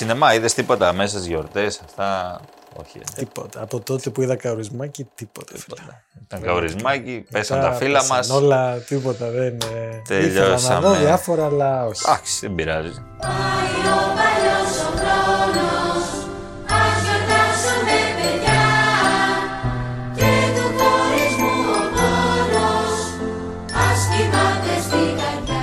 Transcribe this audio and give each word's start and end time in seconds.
Σινεμά, 0.00 0.34
είδες 0.34 0.54
τίποτα 0.54 0.92
μέσα 0.92 1.08
στις 1.16 1.26
γιορτές, 1.26 1.80
αυτά; 1.84 2.40
Όχι. 2.80 2.98
ε. 2.98 3.02
Τίποτα. 3.16 3.62
Από 3.62 3.80
τότε 3.80 4.10
που 4.10 4.22
είδα 4.22 4.36
καορισμάκι, 4.36 5.08
τίποτα. 5.14 5.52
φίλε. 5.56 5.76
Ήταν 6.26 6.42
καορισμάκι, 6.42 7.24
πέσαν 7.30 7.58
Μετά 7.58 7.70
τα 7.70 7.76
φύλλα 7.76 7.98
πέσαν 7.98 8.16
μας. 8.16 8.30
Όλα, 8.30 8.76
τίποτα 8.76 9.30
δεν. 9.30 9.46
ε, 9.46 9.56
Ήθελα 9.56 9.90
να 9.98 10.02
Τελειώσαμε. 10.04 10.86
δω 10.88 10.94
διάφορα, 10.94 11.44
αλλά 11.44 11.86
όχι. 11.86 12.02
Εντάξει, 12.06 12.38
δεν 12.46 12.54
πειράζει. 12.54 12.92
Πάει 13.20 13.82
ο 13.92 14.00
παλιός 14.18 14.72
ο 14.86 14.90
χρόνος 15.00 16.06
Ας 16.80 16.96
γιορτάσουμε 17.04 17.98
παιδιά 18.18 18.62
Και 20.16 20.30
του 20.56 20.66
χωρισμού 20.78 21.54
ο 21.70 21.84
πόνος 21.96 22.98
Ας 23.90 24.00
κοιμάται 24.16 24.80
στην 24.82 25.16
καρδιά 25.20 25.62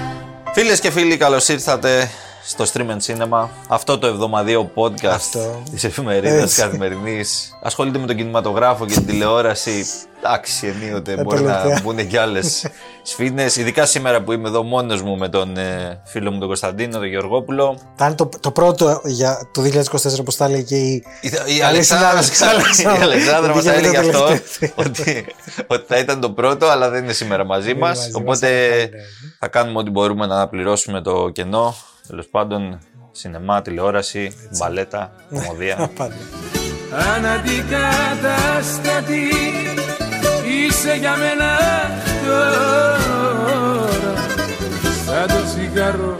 Φίλες 0.54 0.80
και 0.80 0.92
φίλοι, 0.92 1.18
καλώς 1.18 1.48
ήρθατε 1.48 2.10
στο 2.48 2.66
Stream 2.73 2.88
and 2.89 3.00
Cinema. 3.07 3.48
Αυτό 3.68 3.98
το 3.98 4.07
εβδομαδιαίο 4.07 4.72
podcast 4.76 5.05
Αυτό. 5.05 5.63
της 5.72 5.84
εφημερίδας 5.84 6.41
Έτσι. 6.44 6.62
καθημερινής. 6.62 7.58
Ασχολείται 7.63 7.99
με 7.99 8.05
τον 8.05 8.16
κινηματογράφο 8.16 8.85
και 8.85 8.94
την 8.94 9.05
τηλεόραση. 9.05 9.85
Εντάξει, 10.23 10.67
ενίοτε 10.67 11.12
Ε, 11.12 11.23
μπορεί 11.23 11.41
να 11.41 11.53
τελευταία. 11.58 11.80
μπουν 11.84 12.08
και 12.08 12.20
άλλες 12.20 12.66
σφίνε. 13.09 13.44
Ειδικά 13.58 13.86
σήμερα 13.86 14.22
που 14.22 14.31
είμαι 14.31 14.48
εδώ 14.48 14.63
μόνος 14.63 15.02
μου 15.02 15.17
με 15.17 15.30
τον 15.30 15.58
ε, 15.58 16.02
φίλο 16.05 16.31
μου 16.31 16.38
τον 16.39 16.48
Κωνσταντίνο, 16.48 16.91
τον 16.98 17.05
Γεωργόπουλο. 17.08 17.77
Ήταν 17.95 18.16
το, 18.16 18.30
το 18.39 18.52
πρώτο 18.52 19.02
για 19.05 19.50
το 19.53 19.61
2024, 19.61 20.20
όπω 20.20 20.34
τα 20.34 20.45
έλεγε 20.45 20.61
και 20.64 20.75
η. 20.75 21.03
Η, 21.22 21.27
η 21.27 21.30
Καλή 21.31 21.64
Αλεξάνδρα, 21.64 22.22
συνάδελφος, 22.22 22.77
η 22.84 22.86
Αλεξάνδρα 23.02 23.53
μας 23.55 23.66
Ότι 23.66 23.75
έλεγε 23.75 23.88
γίνεται 23.89 24.08
αυτό, 24.17 24.25
τελευταίο. 24.25 24.70
ότι, 24.75 25.25
ότι 25.67 25.84
θα 25.88 25.98
ήταν 25.98 26.20
το 26.20 26.30
πρώτο, 26.31 26.66
αλλά 26.67 26.89
δεν 26.89 27.03
είναι 27.03 27.14
σήμερα 27.14 27.45
μαζί 27.45 27.70
είναι 27.70 27.80
μας. 27.80 27.98
μαζί 27.98 28.11
Οπότε 28.16 28.30
μας, 28.30 28.41
αλλά 28.44 28.73
είναι. 28.73 28.89
θα 29.39 29.48
κάνουμε 29.48 29.80
ό,τι 29.80 29.89
μπορούμε 29.89 30.25
να 30.25 30.36
αναπληρώσουμε 30.36 31.02
το 31.02 31.30
κενό. 31.30 31.75
Τέλος 32.07 32.27
πάντων, 32.27 32.79
σινεμά, 33.11 33.61
τηλεόραση, 33.61 34.31
μπαλέτα, 34.57 35.11
κομμωδία. 35.29 35.89
Πάντα. 35.97 36.16
Αναντικατάστατη 37.16 39.27
είσαι 40.47 40.95
για 40.95 41.16
μένα 41.17 41.58
τώρα 42.25 42.97
Σαν 45.05 45.27
το 45.27 45.44
τσιγάρο, 45.45 46.16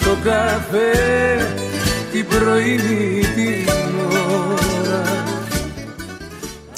το 0.00 0.16
καφέ, 0.24 0.92
την 2.12 2.26
πρωινή 2.28 3.20
την 3.34 3.68
ώρα 3.68 5.02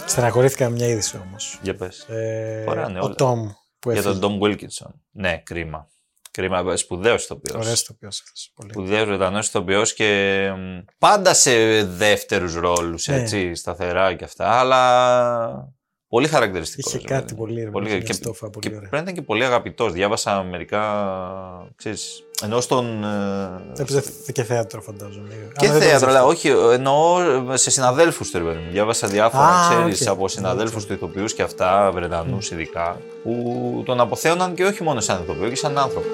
Στεναχωρήθηκα 0.07 0.69
με 0.69 0.75
μια 0.75 0.87
είδηση 0.87 1.21
όμως. 1.29 1.59
Για 1.63 1.75
πες. 1.75 1.99
Ε, 2.09 2.63
Φοράνε 2.67 2.99
ο 2.99 3.05
όλα. 3.05 3.15
Τόμ 3.15 3.49
που 3.79 3.91
Για 3.91 4.01
έφυγε. 4.01 4.19
τον 4.19 4.41
Tom 4.41 4.45
Wilkinson. 4.47 4.91
Ναι, 5.11 5.37
κρίμα. 5.45 5.89
Κρίμα, 6.37 6.77
σπουδαίος 6.77 7.23
ηθοποιός. 7.25 7.57
Ωραίο 7.61 7.75
το 7.75 7.93
οποίο 7.95 8.09
Πολύ. 8.55 8.71
Σπουδαίος 8.73 9.07
Βρετανός 9.07 9.47
ηθοποιός 9.47 9.95
και 9.95 10.51
μ, 10.57 10.79
πάντα 10.99 11.35
σε 11.35 11.85
δεύτερους 11.85 12.55
ρόλους, 12.55 13.07
Ναι. 13.07 13.17
έτσι, 13.17 13.55
σταθερά 13.55 14.15
και 14.15 14.25
αυτά, 14.25 14.51
αλλά 14.51 15.75
πολύ 16.09 16.29
χαρακτηριστικός. 16.29 16.95
Είχε 16.95 17.07
κάτι 17.07 17.35
πολύ, 17.35 17.63
ρε, 17.65 17.71
πολύ, 17.71 17.89
είχε 17.89 17.99
και, 17.99 18.13
στόφα, 18.13 18.51
πολύ 18.51 18.69
και 18.69 18.75
ωραία. 18.77 18.89
πρέπει 18.89 18.95
να 19.05 19.11
ήταν 19.11 19.15
και 19.15 19.23
πολύ 19.23 19.45
αγαπητός. 19.45 19.93
Διάβασα 19.93 20.43
μερικά. 20.43 21.73
Ξέρεις, 21.77 22.23
ενώ 22.45 22.61
στον. 22.61 23.05
ε, 23.05 23.81
Έπαιζε 23.83 24.03
και 24.33 24.43
θέατρο, 24.45 24.81
φαντάζομαι. 24.81 25.29
και 25.59 25.67
Αν 25.67 25.73
δεν 25.73 25.81
το 25.81 25.87
θέατρο, 25.87 25.89
έπαιζε 25.89 26.07
αλλά 26.07 26.19
αυτό. 26.19 26.29
όχι, 26.31 26.49
εννοώ 26.75 27.17
σε 27.57 27.71
συναδέλφους 27.71 28.31
του, 28.31 28.39
ρε 28.39 28.45
παιδί 28.45 28.57
μου. 28.57 28.71
Διάβασα 28.73 29.07
διάφορα, 29.07 29.45
Α, 29.45 29.69
ξέρεις, 29.71 30.01
οκ. 30.01 30.09
από 30.09 30.29
συναδέλφους 30.29 30.87
του 30.87 30.93
ηθοποιούς 30.93 31.35
και 31.35 31.43
αυτά, 31.43 31.91
Βρετανούς 31.95 32.51
ειδικά, 32.51 32.97
που 33.23 33.83
τον 33.87 34.01
αποθέωναν 34.01 34.55
και 34.55 34.65
όχι 34.65 34.83
μόνο 34.83 35.01
σαν 35.01 35.23
ηθοποιό, 35.23 35.49
και 35.49 35.57
σαν 35.57 35.79
άνθρωπο. 35.79 36.09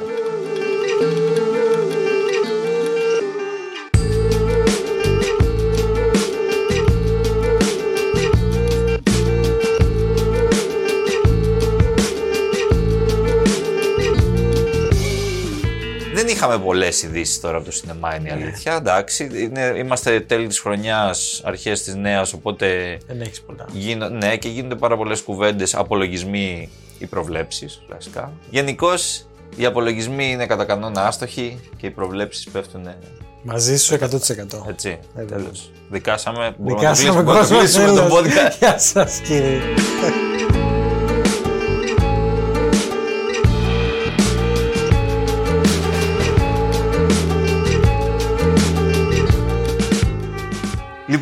Είχαμε 16.41 16.59
πολλές 16.65 17.03
ειδήσεις 17.03 17.41
τώρα 17.41 17.57
από 17.57 17.65
το 17.65 17.73
σινεμά, 17.73 18.15
είναι 18.17 18.29
η 18.29 18.33
αλήθεια. 18.33 18.75
Εντάξει, 18.75 19.31
είναι, 19.35 19.75
είμαστε 19.77 20.21
τέλη 20.21 20.47
της 20.47 20.59
χρονιάς, 20.61 21.41
αρχές 21.45 21.83
της 21.83 21.95
νέας, 21.95 22.33
οπότε 22.33 22.99
Δεν 23.07 23.21
έχεις 23.21 23.41
πολλά. 23.41 23.65
γίνω, 23.73 24.09
ναι, 24.09 24.37
και 24.37 24.49
γίνονται 24.49 24.75
πάρα 24.75 24.97
πολλές 24.97 25.21
κουβέντες, 25.23 25.75
απολογισμοί 25.75 26.69
ή 26.99 27.07
προβλέψεις, 27.07 27.83
βασικά. 27.91 28.33
Γενικώς, 28.51 29.27
οι 29.57 29.65
απολογισμοί 29.65 30.31
είναι 30.31 30.47
κατά 30.47 30.65
κανόνα 30.65 31.07
άστοχοι 31.07 31.61
και 31.77 31.87
οι 31.87 31.91
προβλέψεις 31.91 32.49
πέφτουν. 32.51 32.89
Μαζί 33.43 33.77
σου 33.79 33.95
100%. 33.95 34.67
Έτσι, 34.69 34.99
Ε, 35.17 35.23
τέλος. 35.23 35.71
Δικάσαμε. 35.91 36.55
μπορούμε 36.59 36.83
να 36.83 36.89
το 36.89 36.95
Δικάσαμε 36.95 37.23
κλείσουμε, 37.23 37.23
μπορούμε 37.23 37.41
να 37.41 37.49
το 37.49 37.55
κόσμο. 37.55 37.59
κλείσουμε 37.59 37.87
το 37.87 37.95
τέλος. 37.95 38.13
podcast. 38.19 38.57
Γεια 38.59 38.79
σας, 38.79 39.21
κύριε. 39.21 39.61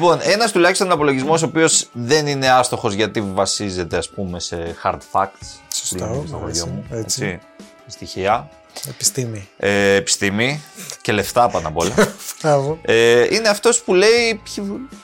Λοιπόν, 0.00 0.19
ένας 0.22 0.53
τουλάχιστον 0.53 0.91
απολογισμός 0.92 1.42
ο 1.42 1.47
οποίος 1.47 1.86
δεν 1.92 2.26
είναι 2.26 2.50
άστοχος 2.50 2.94
γιατί 2.94 3.20
βασίζεται, 3.20 3.97
ας 3.97 4.09
πούμε, 4.09 4.41
σε 4.41 4.76
hard 4.84 4.98
facts. 5.12 5.48
Σωστά, 5.75 6.06
που 6.06 6.12
λένε 6.12 6.26
στο 6.26 6.36
χωριό 6.36 6.48
έτσι, 6.48 6.66
μου. 6.66 6.84
έτσι. 6.91 7.38
Στοιχεία. 7.86 8.48
Επιστήμη. 8.88 9.48
Ε, 9.56 9.94
επιστήμη 9.94 10.62
και 11.00 11.12
λεφτά 11.12 11.48
πάνω 11.48 11.69
απ' 11.69 11.76
όλα. 11.76 11.94
Μπράβο. 12.42 12.78
ε, 12.82 13.34
είναι 13.34 13.48
αυτός 13.48 13.81
που 13.81 13.94
λέει 13.94 14.41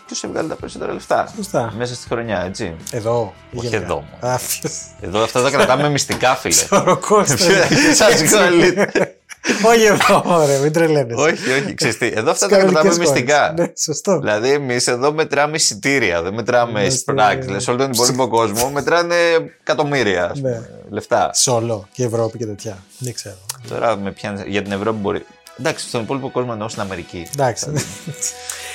ποιος 0.06 0.25
έβγαλε 0.25 0.49
τα 0.49 0.55
περισσότερα 0.55 0.93
λεφτά. 0.93 1.32
Σωστά. 1.37 1.72
Μέσα 1.76 1.94
στη 1.94 2.09
χρονιά, 2.09 2.41
έτσι. 2.41 2.76
Εδώ. 2.91 3.34
Όχι 3.55 3.66
γενικά. 3.66 3.84
εδώ 3.84 3.94
μόνο. 3.94 4.34
Α, 4.34 4.38
ποιος. 4.38 4.72
Εδώ 5.00 5.22
αυτά 5.22 5.43
τα 5.43 5.50
κρατάμε 5.50 5.88
μυστικά, 5.88 6.34
φίλε. 6.34 6.62
Ο 6.71 6.97
Κώστας. 6.97 7.47
Σας 9.47 9.60
κολλείτε. 9.62 9.69
Όχι 9.69 9.84
εδώ, 9.84 10.22
ωραία, 10.27 10.59
μην 10.59 10.72
τρελαίνεσαι. 10.72 11.21
όχι, 11.21 11.50
όχι, 11.62 11.75
ξέρεις 11.75 11.99
τι. 11.99 12.06
Εδώ 12.15 12.31
αυτά 12.31 12.49
τα 12.49 12.56
Κανονικές 12.56 12.82
κρατάμε 12.82 12.94
χώρες. 12.94 12.99
μυστικά. 12.99 13.55
Ναι, 13.56 13.66
σωστό. 13.78 14.19
Δηλαδή, 14.19 14.50
εμείς 14.50 14.87
εδώ 14.87 15.12
μετράμε 15.12 15.56
εισιτήρια, 15.56 16.22
δεν 16.22 16.34
μετράμε 16.34 16.82
Ναι, 16.82 16.91
σπράξ. 16.91 17.34
ναι. 17.34 17.41
Δηλαδή, 17.43 17.62
σε 17.62 17.71
όλο 17.71 17.78
τον 17.78 17.91
υπόλοιπο 17.93 18.28
κόσμο 18.28 18.71
μετράνε 18.71 19.15
εκατομμύρια 19.60 20.25
ας 20.31 20.41
Ναι. 20.41 20.49
πούμε, 20.50 20.71
λεφτά. 20.91 21.31
Σε 21.32 21.50
όλο 21.50 21.88
και 21.93 22.05
Ευρώπη 22.05 22.38
και 22.38 22.47
τέτοια. 22.47 22.78
Δεν 22.99 23.15
ξέρω. 23.15 23.34
Τώρα 23.69 23.97
με 23.97 24.10
πιάνει. 24.10 24.43
Για 24.47 24.62
την 24.62 24.72
Ευρώπη 24.72 24.99
μπορεί. 25.00 25.27
Εντάξει, 25.59 25.88
στον 25.88 26.00
υπόλοιπο 26.03 26.31
κόσμο 26.31 26.50
εννοώ 26.53 26.69
στην 26.69 26.82
Αμερική. 26.82 27.26
Εντάξει. 27.38 27.66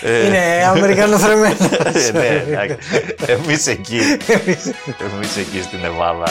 Ε, 0.01 0.25
Είναι 0.25 0.66
Αμερικανοθρεμένο. 0.68 1.56
ε, 2.07 2.12
ναι, 2.12 2.44
εντάξει. 2.51 2.75
Εμείς 3.25 3.68
εκεί. 3.68 4.00
Εμείς 5.13 5.38
εκεί 5.38 5.62
στην 5.63 5.80
Ελλάδα. 5.84 6.24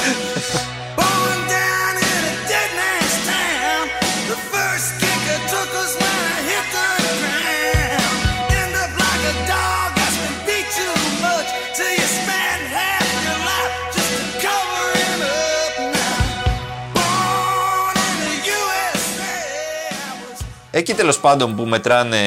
Εκεί 20.78 20.94
τέλος 20.94 21.20
πάντων 21.20 21.56
που 21.56 21.62
μετράνε 21.62 22.18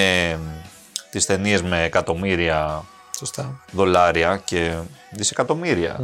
τις 1.10 1.26
ταινίες 1.26 1.62
με 1.62 1.84
εκατομμύρια 1.84 2.84
Σωστά. 3.18 3.62
δολάρια 3.72 4.42
και 4.46 4.74
δισεκατομμύρια 5.12 6.00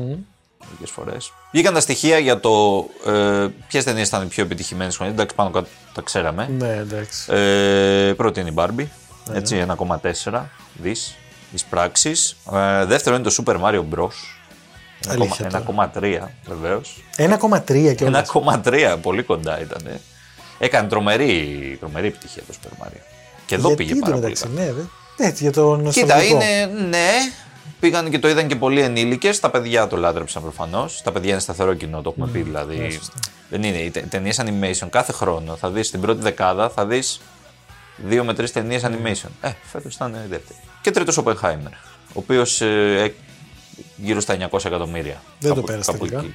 μερικές 0.66 0.90
φορές. 0.91 1.34
Βγήκαν 1.52 1.74
τα 1.74 1.80
στοιχεία 1.80 2.18
για 2.18 2.40
το 2.40 2.86
ε, 3.06 3.47
ποιες 3.68 3.84
ταινίες 3.84 4.07
ήταν 4.07 4.24
οι 4.24 4.25
πιο 4.25 4.44
επιτυχημένες 4.44 4.96
χρονιά. 4.96 5.13
Εντάξει, 5.13 5.36
πάνω 5.36 5.50
κάτω 5.50 5.68
τα 5.94 6.02
ξέραμε. 6.02 6.50
Ναι, 6.57 6.75
εντάξει. 6.75 7.34
Ε, 7.34 8.13
πρώτη 8.18 8.40
είναι 8.40 8.50
η 8.50 8.53
Barbie. 8.57 8.88
Έτσι, 9.33 9.66
1,4 10.24 10.42
δις 10.74 11.16
εισπράξει. 11.51 12.12
Ε, 12.54 12.86
δεύτερο 12.86 13.16
είναι 13.16 13.30
το 13.30 13.44
Super 13.44 13.62
Mario 13.62 13.83
Bros. 13.95 14.07
Αλήθεια 15.07 15.63
1,3 15.94 16.19
βεβαίως. 16.45 17.04
1,3 17.18 17.95
και 17.95 18.04
όλα. 18.04 18.25
1,3 18.63 18.98
πολύ 19.01 19.24
κοντά 19.24 19.62
ήταν. 19.62 20.00
Έκανε 20.59 20.88
τρομερή, 20.88 21.77
τρομερή 21.80 22.07
επιτυχία 22.07 22.42
το 22.48 22.54
Super 22.62 22.86
Mario. 22.86 23.00
Και 23.45 23.56
εδώ 23.56 23.75
πήγε 23.75 23.95
πάρα 23.95 24.18
πολύ. 24.18 24.33
καλά. 24.36 24.54
Ναι, 24.54 24.74
δε. 24.74 24.81
Έτσι, 25.25 25.44
για 25.44 25.51
το 25.51 25.75
Κοίτα, 25.75 25.83
νοσταλγικό. 25.83 26.36
είναι. 26.36 26.65
Ναι, 26.89 27.09
πήγαν 27.80 28.09
και 28.09 28.19
το 28.19 28.27
είδαν 28.30 28.48
και 28.48 28.56
πολλοί 28.56 28.81
ενήλικες. 28.81 29.39
Τα 29.39 29.50
παιδιά 29.50 29.88
το 29.88 29.98
λάτρεψαν 29.98 30.42
προφανώς. 30.42 31.01
Τα 31.04 31.12
παιδιά 31.12 31.31
είναι 31.31 31.39
σταθερό 31.39 31.74
κοινό, 31.74 32.01
το 32.01 32.09
έχουμε 32.09 32.31
πει 32.31 32.42
δηλαδή. 32.42 33.00
δεν 33.50 33.63
είναι. 33.63 33.77
Οι 33.77 33.89
ταινίες 33.92 34.42
animation 34.42 34.88
κάθε 34.89 35.12
χρόνο 35.12 35.56
θα 35.56 35.69
δεις 35.69 35.92
την 35.92 36.01
πρώτη 36.01 36.21
δεκάδα, 36.21 36.69
θα 36.69 36.86
δεις 36.86 37.21
δύο 37.98 38.24
με 38.24 38.33
τρεις 38.33 38.51
ταινίες 38.51 38.81
animation. 38.86 39.30
Ε, 39.42 39.51
φέτος 39.63 39.95
ήταν 39.95 40.13
η 40.13 40.27
δεύτερη. 40.30 40.59
Και 40.81 40.92
τρίτος 40.92 41.19
Oppenheimer, 41.24 41.71
ο 42.07 42.13
οποίος 42.13 42.62
ε, 42.62 43.13
γύρω 43.95 44.19
στα 44.19 44.38
900 44.51 44.65
εκατομμύρια. 44.65 45.21
Δεν 45.39 45.50
το 45.50 45.56
Κάπου- 45.56 45.65
πέρασε 45.69 45.92
κάπου 45.92 46.06
τελικά. 46.06 46.19
εκεί. 46.27 46.33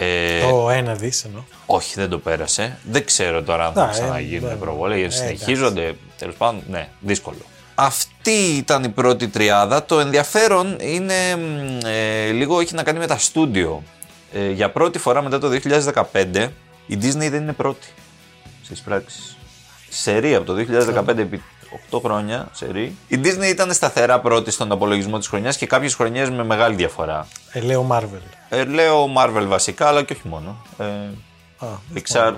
Ε, 0.00 0.40
Το 0.50 0.70
ένα 0.70 0.94
δις 0.94 1.24
εννοώ. 1.24 1.42
όχι, 1.66 1.92
δεν 1.94 2.08
το 2.08 2.18
πέρασε. 2.18 2.78
Δεν 2.90 3.04
ξέρω 3.04 3.42
τώρα 3.42 3.66
αν 3.66 3.72
Να, 3.74 3.82
θα 3.84 3.88
ε, 3.88 3.92
ξαναγίνουν 3.92 4.48
ναι, 4.48 4.54
προβολές. 4.54 5.14
ε, 5.14 5.18
συνεχίζονται. 5.18 5.94
Τέλος 6.18 6.34
πάντων, 6.34 6.62
ναι, 6.68 6.88
δύσκολο. 7.00 7.38
Αυτή 7.74 8.30
ήταν 8.56 8.84
η 8.84 8.88
πρώτη 8.88 9.28
τριάδα. 9.28 9.84
Το 9.84 10.00
ενδιαφέρον 10.00 10.76
είναι 10.80 11.36
μ, 11.36 11.78
ε, 11.86 12.30
λίγο 12.30 12.60
έχει 12.60 12.74
να 12.74 12.82
κάνει 12.82 12.98
με 12.98 13.06
τα 13.06 13.18
στούντιο. 13.18 13.82
Ε, 14.32 14.50
για 14.50 14.70
πρώτη 14.70 14.98
φορά 14.98 15.22
μετά 15.22 15.38
το 15.38 15.48
2015 15.48 16.48
η 16.86 16.98
Disney 17.02 17.28
δεν 17.30 17.34
είναι 17.34 17.52
πρώτη 17.52 17.86
στις 18.64 18.80
πράξεις. 18.80 19.36
Σερή 19.88 20.34
από 20.34 20.46
το 20.46 20.54
2015 20.54 21.18
επί 21.18 21.42
8 21.90 22.00
χρόνια, 22.02 22.48
σερή. 22.52 22.96
Η 23.08 23.20
Disney 23.24 23.48
ήταν 23.50 23.72
σταθερά 23.72 24.20
πρώτη 24.20 24.50
στον 24.50 24.72
απολογισμό 24.72 25.18
της 25.18 25.28
χρονιάς 25.28 25.56
και 25.56 25.66
κάποιες 25.66 25.94
χρονιές 25.94 26.30
με 26.30 26.44
μεγάλη 26.44 26.74
διαφορά. 26.74 27.26
Ε, 27.52 27.60
λέω 27.60 27.86
Marvel. 27.90 28.22
Ε, 28.48 28.64
λέω 28.64 29.06
Marvel 29.18 29.44
βασικά, 29.46 29.86
αλλά 29.88 30.02
και 30.02 30.12
όχι 30.12 30.28
μόνο. 30.28 30.56
Ε, 30.78 30.84
Α, 31.58 31.66
Pixar, 31.94 32.34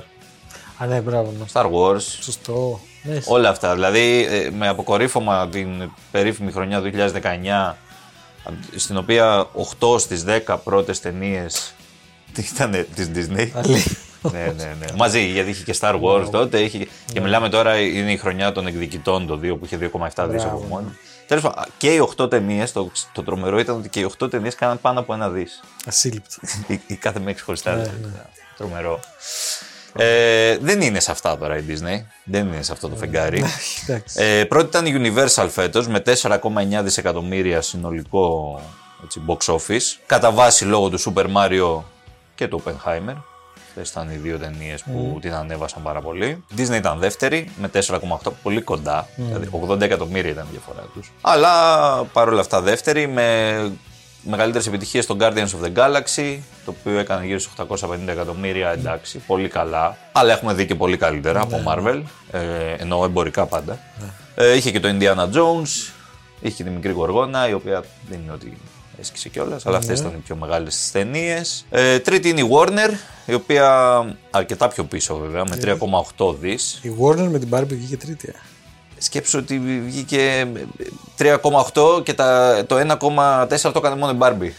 Α, 0.78 0.86
ναι, 0.86 1.00
μπράβο. 1.00 1.32
ναι. 1.38 1.44
Star 1.52 1.64
Wars, 1.70 2.00
Σωστό. 2.20 2.80
Ναι, 3.02 3.18
όλα 3.24 3.48
αυτά. 3.48 3.74
Δηλαδή, 3.74 4.26
ε, 4.30 4.50
με 4.50 4.68
αποκορύφωμα 4.68 5.48
την 5.48 5.90
περίφημη 6.10 6.52
χρονιά 6.52 6.80
2019, 6.80 7.76
στην 8.76 8.96
οποία 8.96 9.46
8 9.80 9.98
στις 9.98 10.24
10 10.46 10.56
πρώτες 10.64 11.00
ταινίες 11.00 11.74
ήταν 12.54 12.86
της 12.94 13.10
Disney. 13.14 13.48
Αλήθεια. 14.22 14.52
ναι, 14.52 14.64
ναι, 14.64 14.74
ναι. 14.80 14.86
Μαζί, 14.96 15.26
γιατί 15.26 15.50
είχε 15.50 15.64
και 15.64 15.76
Star 15.80 16.00
Wars 16.00 16.28
τότε. 16.30 16.60
Είχε... 16.60 16.86
Και 17.12 17.20
μιλάμε 17.20 17.48
τώρα, 17.48 17.80
είναι 17.80 18.12
η 18.12 18.16
χρονιά 18.16 18.52
των 18.52 18.66
εκδικητών 18.66 19.26
το 19.26 19.34
2 19.34 19.38
που 19.38 19.60
είχε 19.64 19.78
2,7 19.80 19.88
δις 19.88 20.14
από 20.14 20.28
Μπράβο, 20.28 20.66
μόνο. 20.68 20.92
Τέλος 21.26 21.42
πάντων, 21.42 21.64
και 21.78 21.94
οι 21.94 22.08
8 22.16 22.30
ταινίες, 22.30 22.72
το, 22.72 22.90
το 23.12 23.22
τρομερό 23.22 23.58
ήταν 23.58 23.76
ότι 23.76 23.88
και 23.88 24.00
οι 24.00 24.10
8 24.18 24.30
ταινίες 24.30 24.54
κάναν 24.54 24.80
πάνω 24.80 25.00
από 25.00 25.14
ένα 25.14 25.28
δις. 25.28 25.60
Ασύλληπτο. 25.86 26.36
η, 26.66 26.80
η 26.86 26.94
κάθε 26.94 27.18
μία 27.18 27.32
ξεχωριστά. 27.32 27.74
Ναι, 27.74 27.82
δηλαδή. 27.82 28.28
Τρομερό. 28.56 29.00
Ε, 29.96 30.58
δεν 30.58 30.80
είναι 30.80 31.00
σε 31.00 31.10
αυτά 31.10 31.38
τώρα 31.38 31.56
η 31.56 31.64
Disney. 31.68 32.04
Δεν 32.24 32.46
είναι 32.46 32.62
σε 32.62 32.72
αυτό 32.72 32.88
το 32.88 32.96
φεγγάρι. 32.96 33.44
Εντάξει. 33.82 34.22
Ε, 34.24 34.44
πρώτη 34.44 34.66
ήταν 34.66 34.86
η 34.86 34.92
Universal 34.94 35.48
φέτος 35.50 35.88
με 35.88 36.02
4,9 36.06 36.80
δισεκατομμύρια 36.82 37.60
συνολικό 37.60 38.60
έτσι, 39.04 39.22
box 39.26 39.54
office. 39.54 39.98
Κατά 40.06 40.30
βάση 40.30 40.64
λόγω 40.64 40.88
του 40.88 41.00
Super 41.00 41.26
Mario 41.36 41.82
και 42.34 42.48
του 42.48 42.62
Oppenheimer. 42.64 43.16
Αυτές 43.70 43.90
ήταν 43.90 44.10
οι 44.10 44.16
δύο 44.16 44.38
ταινίες 44.38 44.82
που 44.82 45.18
την 45.20 45.32
ανέβασαν 45.32 45.82
πάρα 45.82 46.00
πολύ. 46.00 46.26
Η 46.26 46.54
Disney 46.56 46.74
ήταν 46.76 46.98
δεύτερη 46.98 47.50
με 47.60 47.70
4,8, 47.72 48.32
πολύ 48.42 48.60
κοντά. 48.60 49.08
Δηλαδή 49.16 49.48
80 49.68 49.80
εκατομμύρια 49.80 50.30
ήταν 50.30 50.46
η 50.46 50.50
διαφορά 50.50 50.82
τους. 50.94 51.12
Αλλά 51.20 51.52
παρόλα 52.04 52.40
αυτά 52.40 52.60
δεύτερη 52.60 53.06
με 53.06 53.72
μεγαλύτερες 54.22 54.66
επιτυχίες 54.66 55.04
στο 55.04 55.16
Guardians 55.20 55.48
of 55.48 55.64
the 55.64 55.72
Galaxy, 55.76 56.38
το 56.64 56.74
οποίο 56.80 56.98
έκανε 56.98 57.26
γύρω 57.26 57.38
στους 57.38 57.52
850 57.52 58.08
εκατομμύρια, 58.08 58.70
εντάξει, 58.70 59.18
πολύ 59.18 59.48
καλά. 59.48 59.96
Αλλά 60.12 60.32
έχουμε 60.32 60.54
δει 60.54 60.66
και 60.66 60.74
πολύ 60.74 60.96
καλύτερα 60.96 61.40
από 61.40 61.62
Marvel, 61.66 62.02
ε, 62.30 62.74
εννοώ 62.78 63.04
εμπορικά 63.04 63.46
πάντα. 63.46 63.78
Ε, 64.34 64.56
είχε 64.56 64.70
και 64.70 64.80
το 64.80 64.88
Indiana 64.88 65.24
Jones, 65.24 65.92
είχε 66.40 66.54
και 66.56 66.64
τη 66.64 66.70
μικρή 66.70 66.92
Γοργόνα, 66.92 67.48
η 67.48 67.52
οποία 67.52 67.84
δεν 68.08 68.20
είναι 68.22 68.32
ότι 68.32 68.56
έσκησε 69.00 69.28
κιόλας, 69.28 69.66
αλλά 69.66 69.76
αυτές 69.76 69.98
ήταν 70.00 70.12
οι 70.12 70.20
πιο 70.24 70.36
μεγάλες 70.36 70.76
τη 70.76 70.90
ταινίες. 70.92 71.64
Ε, 71.70 71.98
τρίτη 71.98 72.28
είναι 72.28 72.40
η 72.40 72.48
Warner, 72.52 72.90
η 73.26 73.34
οποία 73.34 74.00
αρκετά 74.30 74.68
πιο 74.68 74.84
πίσω 74.84 75.16
βέβαια, 75.16 75.44
με 75.48 75.56
3,8 76.16 76.34
δις. 76.40 76.78
Η 76.82 76.90
Warner 77.00 77.28
με 77.30 77.38
την 77.38 77.48
Barbie 77.52 77.66
βγήκε 77.68 77.96
τρίτη. 77.96 78.28
ε. 78.28 78.32
Σκέψου 78.98 79.38
ότι 79.38 79.58
βγήκε 79.86 80.46
3,8 81.18 82.02
και 82.04 82.14
τα, 82.14 82.62
το 82.66 82.76
1,4 82.78 83.60
το 83.60 83.72
έκανε 83.74 83.94
μόνο 83.96 84.12
η 84.12 84.16
Barbie. 84.20 84.52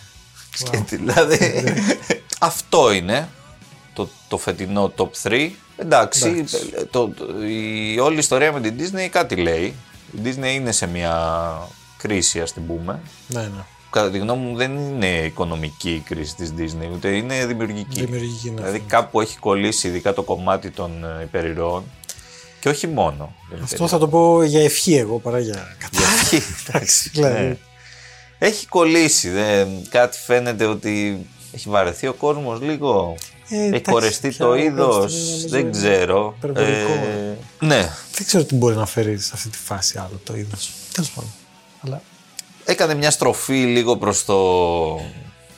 Σκέτη, 0.55 0.95
δηλαδή. 0.95 1.63
αυτό 2.39 2.91
είναι 2.91 3.27
το, 3.93 4.09
το 4.27 4.37
φετινό 4.37 4.93
top 4.97 5.09
3. 5.23 5.49
Εντάξει, 5.77 6.43
το, 6.91 7.07
το- 7.09 7.25
η 7.47 7.99
όλη 7.99 8.17
ιστορία 8.19 8.51
με 8.51 8.61
την 8.61 8.75
Disney 8.79 9.07
κάτι 9.11 9.35
λέει. 9.35 9.75
Η 10.15 10.19
Disney 10.23 10.53
είναι 10.53 10.71
σε 10.71 10.87
μια 10.87 11.17
κρίση, 11.97 12.41
ας 12.41 12.53
την 12.53 12.67
πούμε. 12.67 12.99
Ναι, 13.27 13.41
ναι. 13.41 13.63
Κατά 13.91 14.11
τη 14.11 14.17
γνώμη 14.17 14.45
μου 14.45 14.55
δεν 14.55 14.77
είναι 14.77 15.07
οικονομική 15.07 15.89
η 15.89 15.99
κρίση 15.99 16.35
της 16.35 16.53
Disney, 16.57 16.89
ούτε 16.93 17.07
είναι 17.09 17.45
δημιουργική. 17.45 18.05
Δημιουργική, 18.05 18.49
ναι. 18.49 18.55
Δηλαδή 18.55 18.79
κάπου 18.79 19.21
έχει 19.21 19.37
κολλήσει 19.39 19.87
ειδικά 19.87 20.13
το 20.13 20.23
κομμάτι 20.23 20.69
των 20.69 21.03
ε, 21.03 21.23
υπερηρώων 21.23 21.83
και 22.59 22.69
όχι 22.69 22.87
μόνο. 22.87 23.35
Δεν 23.49 23.57
είναι 23.57 23.67
Αυτό 23.71 23.87
θα 23.87 23.97
το 23.97 24.07
πω 24.07 24.43
για 24.43 24.63
ευχή 24.63 24.95
εγώ 24.95 25.19
παρά 25.19 25.39
για 25.39 25.77
για 25.91 26.07
ευχή. 26.21 26.41
Εντάξει, 26.67 27.09
δηλαδή. 27.09 27.47
Ναι. 27.47 27.57
Έχει 28.37 28.67
κολλήσει. 28.67 29.29
Δεν, 29.29 29.67
κάτι 29.89 30.17
φαίνεται 30.17 30.65
ότι 30.65 31.25
έχει 31.51 31.69
βαρεθεί 31.69 32.07
ο 32.07 32.13
κόσμος 32.13 32.61
λίγο. 32.61 33.15
Ε, 33.49 33.55
έχει 33.55 33.65
εντάξει, 33.67 33.91
κορεστεί 33.91 34.29
πια 34.29 34.45
το 34.45 34.51
ο 34.51 34.55
είδος. 34.55 34.95
κόσμος 34.95 35.13
είναι, 35.13 35.29
νομίζω, 35.31 35.47
Δεν 35.49 35.71
ξέρω. 35.71 36.35
υπερβολικό. 36.37 36.91
Ε, 36.91 37.37
ναι. 37.59 37.89
Δεν 38.15 38.25
ξέρω 38.25 38.43
τι 38.43 38.55
μπορεί 38.55 38.75
να 38.75 38.85
φέρει 38.85 39.19
σε 39.19 39.31
αυτή 39.33 39.49
τη 39.49 39.57
φάση 39.57 39.97
άλλο 39.97 40.19
το 40.23 40.35
είδος. 40.35 40.71
Τέλος 40.93 41.09
πάντων. 41.09 41.31
Αλλά 41.85 42.01
Έκανε 42.71 42.93
μια 42.95 43.11
στροφή 43.11 43.53
λίγο 43.63 43.97
προς 43.97 44.25
το... 44.25 44.35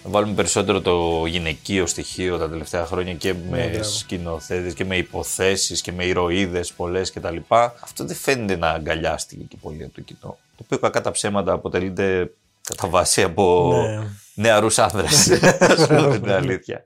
Να 0.05 0.09
βάλουμε 0.09 0.33
περισσότερο 0.33 0.81
το 0.81 1.25
γυναικείο 1.25 1.85
στοιχείο 1.85 2.37
τα 2.37 2.49
τελευταία 2.49 2.85
χρόνια 2.85 3.13
και 3.13 3.33
με 3.49 3.67
μπράβο. 3.71 3.83
σκηνοθέτες 3.89 4.73
και 4.73 4.85
με 4.85 4.97
υποθέσεις 4.97 5.81
και 5.81 5.91
με 5.91 6.05
ηρωίδες 6.05 6.73
πολλές 6.73 7.11
κτλ. 7.11 7.35
Αυτό 7.79 8.05
δεν 8.05 8.15
φαίνεται 8.15 8.55
να 8.55 8.69
αγκαλιάστηκε 8.69 9.43
και 9.49 9.55
πολύ 9.61 9.83
από 9.83 9.93
το 9.93 10.01
κοινό. 10.01 10.37
Το 10.57 10.63
οποίο 10.63 10.77
κακά 10.77 11.01
τα 11.01 11.11
ψέματα 11.11 11.51
αποτελείται 11.53 12.31
κατά 12.63 12.87
βάση 12.87 13.21
από 13.23 13.73
Ναι. 13.87 14.07
νεαρούς 14.33 14.77
άνδρες. 14.79 15.29
Ας 15.59 15.87
πούμε 15.87 16.19
την 16.19 16.31
αλήθεια. 16.31 16.85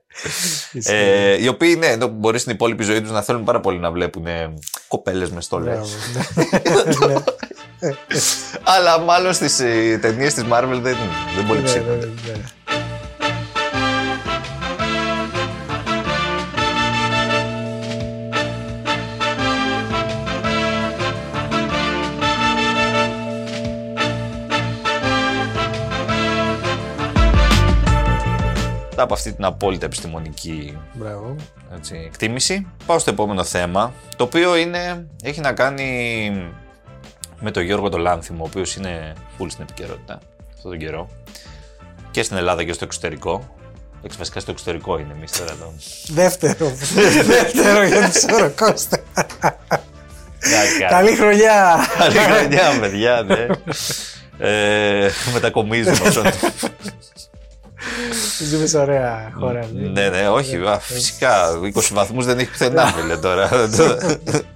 ε, 0.84 1.42
οι 1.42 1.48
οποίοι, 1.48 1.76
ναι, 1.78 1.86
ενώ 1.86 2.06
μπορεί 2.06 2.38
στην 2.38 2.52
υπόλοιπη 2.52 2.82
ζωή 2.84 3.00
τους 3.00 3.10
να 3.10 3.22
θέλουν 3.22 3.44
πάρα 3.44 3.60
πολύ 3.60 3.78
να 3.78 3.90
βλέπουν 3.90 4.26
ε, 4.26 4.54
κοπέλες 4.88 5.30
με 5.30 5.40
στολές. 5.40 5.88
μπράβο. 7.80 7.96
Ναι. 8.10 8.20
Αλλά 8.62 8.98
μάλλον 8.98 9.32
στις 9.34 9.60
ε, 9.60 9.98
ταινίες 10.00 10.34
της 10.34 10.44
Marvel 10.52 10.78
δεν, 10.82 10.96
δεν 11.36 11.46
πολύ 11.46 11.60
Ναι, 11.60 11.64
ψήνονται. 11.64 12.06
ναι, 12.26 12.32
ναι. 12.32 12.44
Μετά 28.90 29.02
από 29.02 29.14
αυτή 29.14 29.32
την 29.32 29.44
απόλυτα 29.44 29.86
επιστημονική 29.86 30.78
Μπράβο. 30.92 31.34
έτσι, 31.74 32.02
εκτίμηση, 32.06 32.66
πάω 32.86 32.98
στο 32.98 33.10
επόμενο 33.10 33.44
θέμα, 33.44 33.92
το 34.16 34.24
οποίο 34.24 34.56
είναι, 34.56 35.06
έχει 35.22 35.40
να 35.40 35.52
κάνει 35.52 36.30
με 37.40 37.50
τον 37.50 37.62
Γιώργο 37.62 37.88
τον 37.88 38.00
Λάνθιμο, 38.00 38.42
ο 38.42 38.46
οποίος 38.46 38.76
είναι 38.76 39.12
full 39.38 39.46
στην 39.48 39.62
επικαιρότητα 39.68 40.18
αυτόν 40.54 40.70
τον 40.70 40.80
καιρό 40.80 41.08
και 42.10 42.22
στην 42.22 42.36
Ελλάδα 42.36 42.64
και 42.64 42.72
στο 42.72 42.84
εξωτερικό. 42.84 43.56
Εντάξει, 43.98 44.18
βασικά 44.18 44.40
στο 44.40 44.50
εξωτερικό 44.50 44.98
είναι 44.98 45.12
εμείς 45.16 45.32
τώρα 45.32 45.52
εδώ. 45.52 45.74
Δεύτερο. 46.06 46.72
Δεύτερο 47.24 47.86
για 47.86 48.10
τους 48.10 48.20
Σωροκώστα. 48.20 48.98
Κάτι, 50.38 50.78
κάτι. 50.78 50.94
Καλή 50.94 51.16
χρονιά. 51.16 51.76
Καλή 51.98 52.18
χρονιά, 52.18 52.78
παιδιά, 52.80 53.22
ναι. 53.22 53.46
Ε, 54.38 55.10
μετακομίζουμε 55.32 55.98
αυτόν. 56.06 56.24
Ζούμε 58.50 58.66
σε 58.66 58.78
ωραία 58.78 59.32
χώρα. 59.38 59.66
ναι, 59.72 60.08
ναι, 60.08 60.28
όχι, 60.28 60.56
α, 60.56 60.78
φυσικά. 60.78 61.58
20 61.62 61.70
βαθμούς 61.92 62.24
δεν 62.26 62.38
έχει 62.38 62.50
πουθενά, 62.50 62.86
φίλε 62.86 63.16
τώρα. 63.16 63.48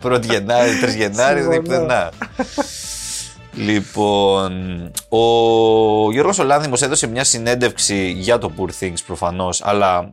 1η 0.02 0.22
Γενάρη, 0.24 0.70
3 0.82 0.96
Γενάρης 0.96 1.46
δεν 1.46 1.52
έχει 1.52 1.62
Συμφωνώ. 1.66 1.84
πουθενά. 1.86 2.10
Λοιπόν, 3.54 4.52
ο 5.08 5.18
Γιώργος 6.12 6.38
Ολάνθιμος 6.38 6.82
έδωσε 6.82 7.06
μια 7.06 7.24
συνέντευξη 7.24 8.10
για 8.10 8.38
το 8.38 8.52
Poor 8.58 8.70
Things 8.84 8.98
προφανώς, 9.06 9.62
αλλά 9.64 10.08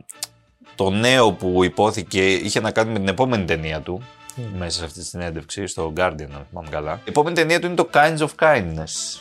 το 0.74 0.90
νέο 0.90 1.32
που 1.32 1.64
υπόθηκε 1.64 2.32
είχε 2.32 2.60
να 2.60 2.70
κάνει 2.70 2.92
με 2.92 2.98
την 2.98 3.08
επόμενη 3.08 3.44
ταινία 3.44 3.80
του, 3.80 4.02
μέσα 4.58 4.78
σε 4.78 4.84
αυτή 4.84 4.98
τη 4.98 5.04
συνέντευξη, 5.06 5.66
στο 5.66 5.92
Guardian, 5.96 6.28
αν 6.34 6.46
θυμάμαι 6.50 6.68
καλά. 6.70 6.92
Η 7.04 7.08
επόμενη 7.08 7.34
ταινία 7.36 7.60
του 7.60 7.66
είναι 7.66 7.74
το 7.74 7.88
Kinds 7.94 8.18
of 8.18 8.28
Kindness. 8.40 9.20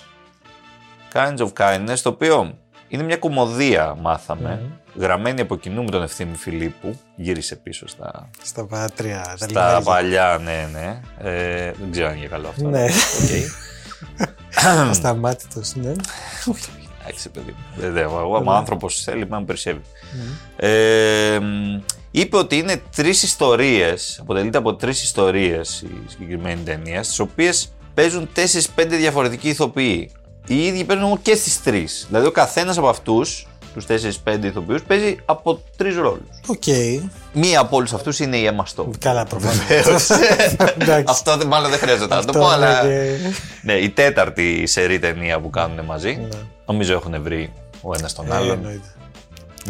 Kinds 1.13 1.37
of 1.37 1.49
Kindness, 1.57 1.97
το 2.03 2.09
οποίο 2.09 2.57
είναι 2.89 3.03
μια 3.03 3.17
κωμωδία, 3.17 3.95
μάθαμε, 4.01 4.61
γραμμένη 4.95 5.41
από 5.41 5.55
κοινού 5.57 5.83
με 5.83 5.89
τον 5.91 6.03
Ευθύμη 6.03 6.35
Φιλίππου, 6.35 6.99
γύρισε 7.15 7.55
πίσω 7.55 7.87
στα, 7.87 8.29
Στα 8.43 8.65
πάτρια. 8.65 9.21
τα 9.29 9.35
στα 9.37 9.47
λιμάνια. 9.47 9.81
παλιά, 9.81 10.39
ναι, 10.43 10.69
ναι. 10.73 10.99
Ε, 11.29 11.71
δεν 11.79 11.91
ξέρω 11.91 12.07
αν 12.07 12.17
είναι 12.17 12.25
καλό 12.27 12.47
αυτό. 12.47 12.67
Ναι. 12.69 12.83
Οκ. 12.83 14.29
Ασταμάτητος, 14.89 15.75
ναι. 15.75 15.91
Εντάξει, 17.03 17.29
παιδί 17.29 17.51
μου. 17.57 17.81
Δεν- 17.81 17.93
δεν- 17.93 18.03
Εγώ 18.03 18.37
είμαι 18.41 18.53
άνθρωπος 18.55 19.03
θέλει 19.03 19.25
να 19.29 19.39
με 19.39 19.45
περισσεύει. 19.45 19.81
Ε, 20.55 21.39
μ, 21.41 21.79
είπε 22.11 22.37
ότι 22.37 22.57
είναι 22.57 22.81
τρεις 22.95 23.23
ιστορίες, 23.23 24.17
αποτελείται 24.21 24.57
από 24.57 24.75
τρεις 24.75 25.03
ιστορίες 25.03 25.81
η 25.81 25.89
συγκεκριμένη 26.07 26.61
ταινία, 26.61 27.03
στις 27.03 27.19
οποίες 27.19 27.71
παίζουν 27.93 28.29
4-5 28.75 28.97
διαφορετικοί 28.97 29.49
ηθοποιοί. 29.49 30.11
Οι 30.51 30.65
ίδιοι 30.65 30.83
παίζουν 30.83 31.05
όμως 31.05 31.19
και 31.21 31.35
στις 31.35 31.63
τρεις. 31.63 32.05
Δηλαδή 32.07 32.27
ο 32.27 32.31
καθένας 32.31 32.77
από 32.77 32.89
αυτούς 32.89 33.47
τους 33.73 33.85
4-5 33.85 34.43
ηθοποιούς, 34.43 34.81
παίζει 34.83 35.17
από 35.25 35.61
τρεις 35.77 35.95
ρόλους. 35.95 36.27
Οκ. 36.47 36.63
Μία 37.33 37.59
από 37.59 37.75
όλους 37.77 37.93
αυτούς 37.93 38.19
είναι 38.19 38.37
η 38.37 38.49
Emma 38.51 38.63
Stone. 38.75 38.89
Καλά, 38.99 39.25
προφανώς. 39.25 40.09
Εντάξει. 40.81 41.03
Αυτό 41.07 41.37
δεν- 41.37 41.47
μάλλον 41.47 41.69
δεν 41.69 41.79
χρειάζεται 41.79 42.03
να 42.15 42.21
το 42.25 42.29
Αυτό 42.29 42.39
πω, 42.39 42.47
αλλά. 42.49 42.83
λέγε- 42.83 43.17
Ναι, 43.61 43.73
η 43.73 43.89
τέταρτη 43.89 44.67
σερί 44.67 44.99
ταινία 44.99 45.39
που 45.39 45.49
κάνουν 45.49 45.85
μαζί. 45.85 46.27
Νομίζω 46.65 46.93
έχουν 46.93 47.21
βρει 47.23 47.51
ο 47.81 47.93
ένας 47.97 48.13
τον 48.13 48.25
Ναι. 48.27 48.33
Ε, 48.33 48.37
άλλον. 48.37 48.51
εννοείται. 48.51 48.87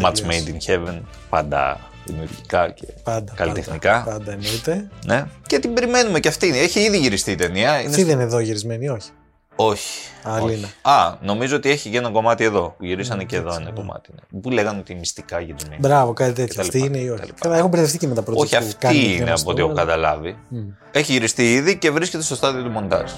Match 0.02 0.14
τελείως. 0.22 0.44
made 0.46 0.70
in 0.70 0.72
heaven. 0.74 1.00
Πάντα 1.30 1.80
δημιουργικά 2.06 2.72
και 2.72 2.84
Πάντα. 3.04 3.34
καλλιτεχνικά. 3.36 3.92
Πάντα, 4.06 4.18
πάντα 4.18 4.32
εννοείται. 4.32 4.88
Ναι. 5.06 5.26
Και 5.48 5.60
την 5.60 5.74
περιμένουμε 5.74 6.20
και 6.20 6.28
αυτή. 6.28 6.60
Έχει 6.60 6.80
ήδη 6.80 6.98
γυριστεί 6.98 7.32
η 7.32 7.36
ταινία. 7.36 7.80
Είναι 7.80 7.90
Αυτή 7.90 8.04
δεν 8.04 8.14
είναι 8.14 8.24
εδώ 8.24 8.40
γυρισμένη, 8.40 8.90
όχι. 8.90 9.10
Όχι. 9.62 10.10
Άλλη 10.24 10.46
όχι. 10.46 10.58
είναι. 10.58 10.68
Α, 10.82 11.16
νομίζω 11.22 11.56
ότι 11.56 11.70
έχει 11.70 11.90
και 11.90 11.98
ένα 11.98 12.10
κομμάτι 12.10 12.44
εδώ. 12.44 12.76
Που 12.78 12.86
γυρίσανε 12.86 13.24
και 13.24 13.36
εδώ 13.36 13.48
έτσι, 13.48 13.62
ένα 13.62 13.70
ναι. 13.70 13.76
κομμάτι. 13.76 14.10
Ναι. 14.32 14.40
Που 14.40 14.50
λέγανε 14.50 14.80
ότι 14.80 14.96
μυστικά 14.96 15.40
γυρισμένη. 15.40 15.78
Μπράβο, 15.80 16.14
κάτι 16.14 16.34
τέτοιο. 16.34 16.56
τα 16.56 16.62
Αυτή 16.62 16.78
λοιπά, 16.78 16.88
είναι 16.88 16.98
ή 16.98 17.08
τα 17.08 17.14
όχι. 17.14 17.26
λοιπά. 17.26 17.38
Καλά, 17.40 17.58
έχω 17.58 17.68
μπερδευτεί 17.68 17.98
και 17.98 18.08
με 18.08 18.16
τα 18.16 18.22
πρώτα. 18.22 18.42
Όχι, 18.42 18.56
αυτή 18.56 19.16
είναι 19.16 19.32
από 19.32 19.52
ό,τι 19.52 19.62
έχω 19.62 19.74
καταλάβει. 19.74 20.38
Έχει 20.92 21.12
γυριστεί 21.12 21.54
ήδη 21.54 21.78
και 21.78 21.92
βρίσκεται 21.92 22.24
στο 22.24 22.36
στάδιο 22.36 22.64
του 22.64 22.70
μοντάζ. 22.70 23.12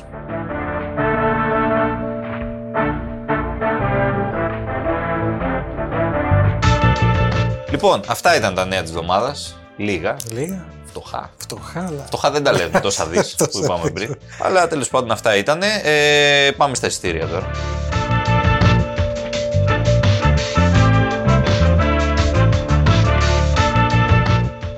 Λοιπόν, 7.71 8.01
αυτά 8.07 8.36
ήταν 8.36 8.53
τα 8.55 8.65
νέα 8.65 8.81
της 8.81 8.89
εβδομάδας. 8.89 9.61
Λίγα, 9.81 10.15
Λίγα. 10.31 10.65
φτωχά. 10.85 11.29
Φτωχά, 11.38 11.85
αλλά. 11.88 12.03
Φτωχά 12.05 12.31
δεν 12.31 12.43
τα 12.43 12.51
λέμε 12.51 12.79
τόσα 12.79 13.05
δις 13.09 13.35
που 13.35 13.45
Τόσα 13.45 13.59
είπαμε 13.63 13.81
δις. 13.83 13.91
πριν. 13.91 14.15
Αλλά 14.41 14.67
τέλος 14.67 14.89
πάντων 14.89 15.11
αυτά 15.11 15.35
ήταν. 15.35 15.61
Ε, 15.83 16.51
πάμε 16.57 16.75
στα 16.75 16.88
εισιτήρια 16.88 17.27
τώρα. 17.27 17.50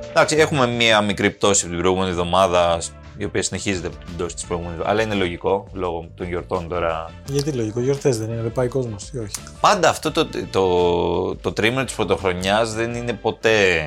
Εντάξει, 0.10 0.36
έχουμε 0.36 0.67
μία 0.67 1.01
μικρή 1.01 1.29
πτώση 1.31 1.62
από 1.65 1.74
την 1.74 1.81
προηγούμενη 1.81 2.10
εβδομάδα, 2.12 2.77
η 3.17 3.24
οποία 3.25 3.43
συνεχίζεται 3.43 3.88
από 3.88 3.95
την 4.05 4.15
πτώση 4.15 4.36
της 4.36 4.43
προηγούμενης 4.45 4.79
εβδομάδας. 4.79 5.03
Αλλά 5.03 5.13
είναι 5.13 5.24
λογικό, 5.24 5.67
λόγω 5.74 6.07
των 6.15 6.27
γιορτών 6.27 6.67
τώρα. 6.67 7.10
Γιατί 7.25 7.51
λογικό, 7.51 7.79
γιορτές 7.79 8.17
δεν 8.17 8.29
είναι, 8.31 8.41
δεν 8.41 8.51
πάει 8.51 8.67
κόσμος 8.67 9.10
ή 9.13 9.17
όχι; 9.17 9.31
Πάντα 9.60 9.89
αυτό 9.89 10.12
το, 10.12 10.27
το, 10.51 11.36
το 11.36 11.53
τρίμηνο 11.53 11.83
της 11.83 11.93
πρωτοχρονιάς 11.93 12.74
δεν 12.74 12.93
είναι 12.93 13.13
ποτέ 13.13 13.83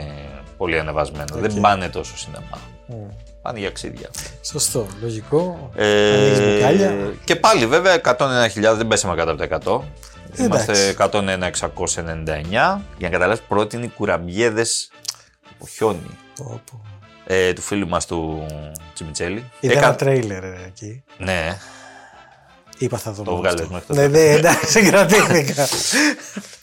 πολύ 0.57 0.79
ανεβασμένο. 0.79 1.35
Δεν 1.35 1.61
πάνε 1.61 1.89
τόσο 1.89 2.17
σινεμά. 2.19 2.59
Πάνε 3.43 3.59
για 3.59 3.71
ξύδια. 3.71 4.09
Σωστό, 4.43 4.87
λογικό. 5.03 5.71
Ε, 5.75 6.15
Ανοίγεις 6.15 6.41
μπουκάλια. 6.41 7.13
και 7.25 7.37
πάλι 7.37 7.67
βέβαια 7.67 8.01
101.000 8.05 8.77
δεν 8.77 8.87
πέσαμε 8.87 9.15
κάτω 9.15 9.31
από 9.31 9.39
τα 9.39 9.45
100. 9.45 9.81
Είμαστε 10.45 10.73
Εντάξει. 10.73 10.95
101.699. 10.99 12.49
Για 12.51 12.81
να 12.99 13.09
καταλάβεις 13.09 13.41
πρώτη 13.49 13.77
είναι 13.77 13.85
οι 13.85 13.89
κουραμπιέδες 13.89 14.91
από 15.55 15.67
χιόνι. 15.67 16.19
Πω, 16.37 16.61
πω. 16.71 16.81
Ε, 17.27 17.53
του 17.53 17.61
φίλου 17.63 17.89
μας 17.89 18.07
του 18.07 18.47
Τσιμιτσέλη. 18.95 19.51
Είδα 19.61 19.73
Έκα- 19.73 19.87
ένα 19.87 19.95
τρέιλερ 19.95 20.45
ε, 20.45 20.59
εκεί. 20.67 21.03
Ναι, 21.19 21.57
Είπα 22.79 22.99
θα 22.99 23.13
δω. 23.13 23.23
Το 23.23 23.31
μόνο 23.31 23.43
βγάλες 23.43 23.61
αυτό. 23.61 23.73
μέχρι 23.73 23.87
το 23.87 23.95
Ναι, 23.95 24.09
ναι, 24.09 24.31
εντάξει, 24.33 24.83
κρατήθηκα. 24.83 25.67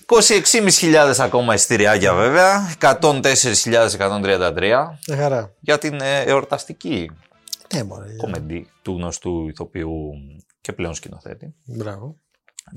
26.500 0.06 1.14
ακόμα 1.20 1.54
εισιτηριάκια 1.54 2.14
βέβαια. 2.14 2.76
104.133 2.80 4.98
Μια 5.08 5.18
χαρά. 5.18 5.54
για 5.60 5.78
την 5.78 6.02
ε, 6.02 6.22
εορταστική 6.22 7.10
Ναι, 7.74 7.84
μωρέ. 7.84 8.06
για- 8.06 8.16
κομμεντή 8.18 8.70
του 8.82 8.92
γνωστού 8.96 9.48
ηθοποιού 9.48 10.12
και 10.62 10.74
πλέον 10.74 10.94
σκηνοθέτη. 10.96 11.54
Μπράβο. 11.66 12.16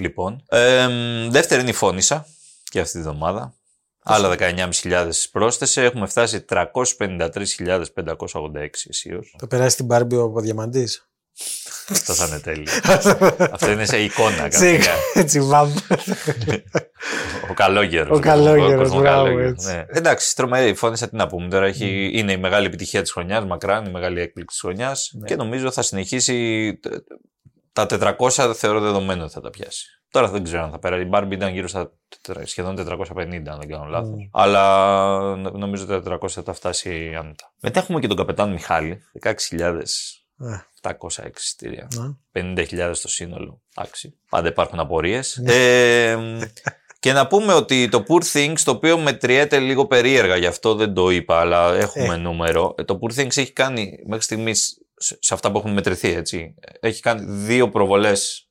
Λοιπόν, 0.00 0.42
ε, 0.48 0.86
δεύτερη 1.30 1.60
είναι 1.60 1.70
η 1.70 1.72
Φώνησα 1.72 2.26
και 2.64 2.80
αυτή 2.80 2.92
τη 2.92 3.00
βδομάδα. 3.02 3.54
Άλλα 4.02 4.28
19.500 4.28 5.28
πρόσθεσε. 5.32 5.84
Έχουμε 5.84 6.06
φτάσει 6.06 6.40
353.586 6.40 8.86
αισίως. 8.88 9.34
Θα 9.38 9.46
περάσει 9.46 9.76
την 9.76 9.84
Μπάρμπι 9.84 10.16
ο 10.16 10.32
Διαμαντής; 10.36 11.05
Αυτό 11.90 12.12
θα 12.12 12.26
είναι 12.26 12.38
τέλειο. 12.40 12.72
Αυτό 13.54 13.70
είναι 13.70 13.84
σε 13.84 13.98
εικόνα. 13.98 14.48
Τσικ, 14.48 14.60
κανονικά. 14.60 14.90
έτσι 15.14 15.40
βαμ. 15.40 15.72
Ο 17.50 17.54
καλόγερος. 17.54 18.18
Ο 18.18 18.20
καλόγερος, 18.20 18.78
κόσμος 18.88 19.00
μπράβο, 19.00 19.24
καλόγερος, 19.24 19.50
έτσι. 19.52 19.66
ναι. 19.74 19.84
Εντάξει, 19.88 20.36
τρομερή 20.36 20.68
η 20.68 20.74
φώνησα 20.74 21.08
τι 21.08 21.16
να 21.16 21.26
πούμε 21.26 21.48
τώρα. 21.48 21.66
Έχει, 21.66 22.10
είναι 22.14 22.32
η 22.32 22.36
μεγάλη 22.36 22.66
επιτυχία 22.66 23.02
της 23.02 23.12
χρονιάς, 23.12 23.44
μακράν, 23.44 23.84
η 23.84 23.90
μεγάλη 23.90 24.20
έκπληξη 24.20 24.46
της 24.56 24.60
χρονιάς 24.60 25.10
Ναι. 25.14 25.26
και 25.26 25.36
νομίζω 25.36 25.70
θα 25.70 25.82
συνεχίσει. 25.82 26.78
Τα 27.72 27.86
400 28.18 28.52
θεωρώ 28.54 28.80
δεδομένο 28.80 29.22
ότι 29.22 29.32
θα 29.32 29.40
τα 29.40 29.50
πιάσει. 29.50 29.86
Τώρα 30.10 30.28
δεν 30.28 30.42
ξέρω 30.44 30.62
αν 30.62 30.70
θα 30.70 30.78
πέρασε. 30.78 31.02
Η 31.02 31.08
Barbie 31.12 31.30
ήταν 31.32 31.52
γύρω 31.52 31.68
στα 31.68 31.92
τετρα- 32.08 32.46
σχεδόν 32.46 32.76
450, 32.76 33.50
αν 33.50 33.58
δεν 33.58 33.68
κάνω 33.68 33.84
λάθος. 33.84 34.14
Mm. 34.16 34.28
Αλλά 34.32 35.36
νο- 35.36 35.50
νομίζω 35.50 35.86
τα 35.86 36.02
400 36.02 36.28
θα 36.28 36.42
τα 36.42 36.52
φτάσει 36.52 37.14
άνετα. 37.18 37.52
Μετά 37.60 37.80
έχουμε 37.80 38.00
και 38.00 38.06
τον 38.06 38.16
καπετάν 38.16 38.50
Μιχάλη, 38.52 39.02
16.706 40.82 41.36
εισιτήρια. 41.36 41.88
Ναι. 41.94 42.54
50.000 42.64 42.90
στο 42.92 43.08
σύνολο. 43.08 43.60
Εντάξει. 43.76 44.14
Πάντα 44.30 44.48
υπάρχουν 44.48 44.80
απορίες. 44.80 45.36
ε, 45.44 46.18
και 46.98 47.12
να 47.12 47.26
πούμε 47.26 47.52
ότι 47.52 47.88
το 47.88 48.04
Poor 48.08 48.22
Things, 48.32 48.58
το 48.64 48.70
οποίο 48.70 48.98
μετριέται 48.98 49.58
λίγο 49.58 49.86
περίεργα, 49.86 50.36
γι' 50.36 50.46
αυτό 50.46 50.74
δεν 50.74 50.94
το 50.94 51.10
είπα, 51.10 51.40
αλλά 51.40 51.74
έχουμε 51.74 52.14
Ε. 52.14 52.16
νούμερο. 52.16 52.74
Ε, 52.78 52.84
Το 52.84 52.98
Poor 53.02 53.12
Things 53.20 53.36
έχει 53.36 53.52
κάνει 53.52 53.98
μέχρι 54.06 54.24
στιγμής, 54.24 54.78
σε 54.96 55.16
σε 55.20 55.34
αυτά 55.34 55.50
που 55.52 55.58
έχουν 55.58 55.72
μετρηθεί, 55.72 56.08
έτσι, 56.08 56.54
έχει 56.80 57.00
κάνει 57.02 57.24
δύο 57.32 57.70
προβολές 57.70 58.48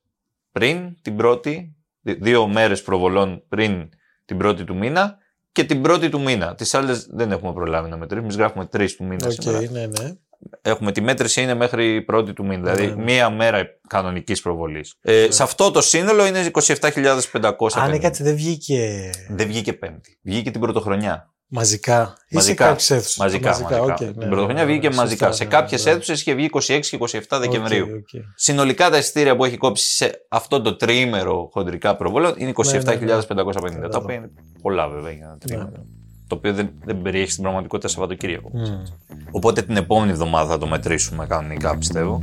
πριν 0.51 1.01
την 1.01 1.15
πρώτη, 1.15 1.75
δι- 2.01 2.23
δύο 2.23 2.47
μέρες 2.47 2.81
προβολών 2.81 3.43
πριν 3.49 3.89
την 4.25 4.37
πρώτη 4.37 4.63
του 4.63 4.75
μήνα 4.75 5.17
και 5.51 5.63
την 5.63 5.81
πρώτη 5.81 6.09
του 6.09 6.21
μήνα. 6.21 6.55
Τις 6.55 6.73
άλλες 6.73 7.05
δεν 7.09 7.31
έχουμε 7.31 7.53
προλάβει 7.53 7.89
να 7.89 7.97
μετρήσουμε. 7.97 8.23
Εμείς 8.27 8.35
γράφουμε 8.37 8.65
τρεις 8.65 8.95
του 8.95 9.03
μήνα. 9.05 9.25
Οκ, 9.27 9.31
σήμερα. 9.31 9.59
ναι, 9.71 9.85
ναι. 9.85 10.13
Έχουμε 10.61 10.91
τη 10.91 11.01
μέτρηση 11.01 11.41
είναι 11.41 11.53
μέχρι 11.53 12.01
πρώτη 12.01 12.33
του 12.33 12.45
μήνα, 12.45 12.61
δηλαδή 12.73 12.87
Ναι, 12.87 12.93
ναι. 12.95 13.03
μία 13.03 13.29
μέρα 13.29 13.65
κανονικής 13.87 14.41
προβολής. 14.41 14.95
Ε, 15.01 15.27
σε 15.31 15.43
αυτό 15.43 15.71
το 15.71 15.81
σύνολο 15.81 16.25
είναι 16.25 16.49
27.550. 16.51 17.49
Αν 17.75 17.99
κάτσε 17.99 18.23
δεν 18.23 18.35
βγήκε 18.35 19.09
Δεν 19.29 19.47
βγήκε 19.47 19.73
πέμπτη. 19.73 20.19
Βγήκε 20.23 20.51
την 20.51 20.61
πρωτοχρονιά. 20.61 21.29
μαζικά. 21.47 22.01
Ή 22.17 22.27
σε 22.27 22.35
Μαζικά. 22.35 22.65
κάποιες 22.65 22.89
αίθουσες. 22.91 23.17
Μαζικά. 23.17 23.49
μαζικά. 23.49 23.81
οκ, 23.81 23.95
την 23.95 24.13
ναι, 24.15 24.25
πρωτοχρονιά 24.25 24.63
ναι, 24.63 24.71
βγήκε 24.71 24.89
ναι, 24.89 24.95
μαζικά. 24.95 25.25
σωστά, 25.25 25.43
σε 25.43 25.43
ναι, 25.43 25.49
κάποιες 25.59 25.85
ναι. 25.85 25.91
αίθουσες 25.91 26.19
είχε 26.21 26.33
βγει 26.33 26.49
26 26.51 26.79
και 26.89 26.97
27 26.99 27.37
Δεκεμβρίου. 27.39 27.85
Οκ, 27.85 27.91
οκ. 27.91 28.21
Συνολικά 28.35 28.89
τα 28.89 28.97
εισιτήρια 28.97 29.35
που 29.35 29.45
έχει 29.45 29.57
κόψει 29.57 29.95
σε 29.95 30.25
αυτό 30.29 30.61
το 30.61 30.75
τριήμερο 30.75 31.49
χοντρικά 31.53 31.95
προβολών 31.95 32.33
είναι 32.37 32.51
27.550. 32.55 32.99
Ναι, 32.99 33.77
ναι. 33.79 33.87
Τα 33.89 33.97
οποία 33.97 34.15
είναι 34.15 34.29
πολλά 34.61 34.87
βέβαια 34.89 35.11
για 35.11 35.25
ένα 35.25 35.37
τριήμερο. 35.37 35.85
Το 36.27 36.35
οποίο 36.35 36.53
δεν, 36.53 36.69
δεν 36.85 37.01
περιέχει 37.01 37.31
στην 37.31 37.43
πραγματικότητα 37.43 37.87
Σαββατοκύριακο. 37.87 38.49
Μμ. 38.53 38.83
Οπότε 39.31 39.61
την 39.61 39.77
επόμενη 39.77 40.11
εβδομάδα 40.11 40.51
θα 40.51 40.57
το 40.57 40.67
μετρήσουμε 40.67 41.25
κανονικά 41.25 41.77
πιστεύω. 41.77 42.21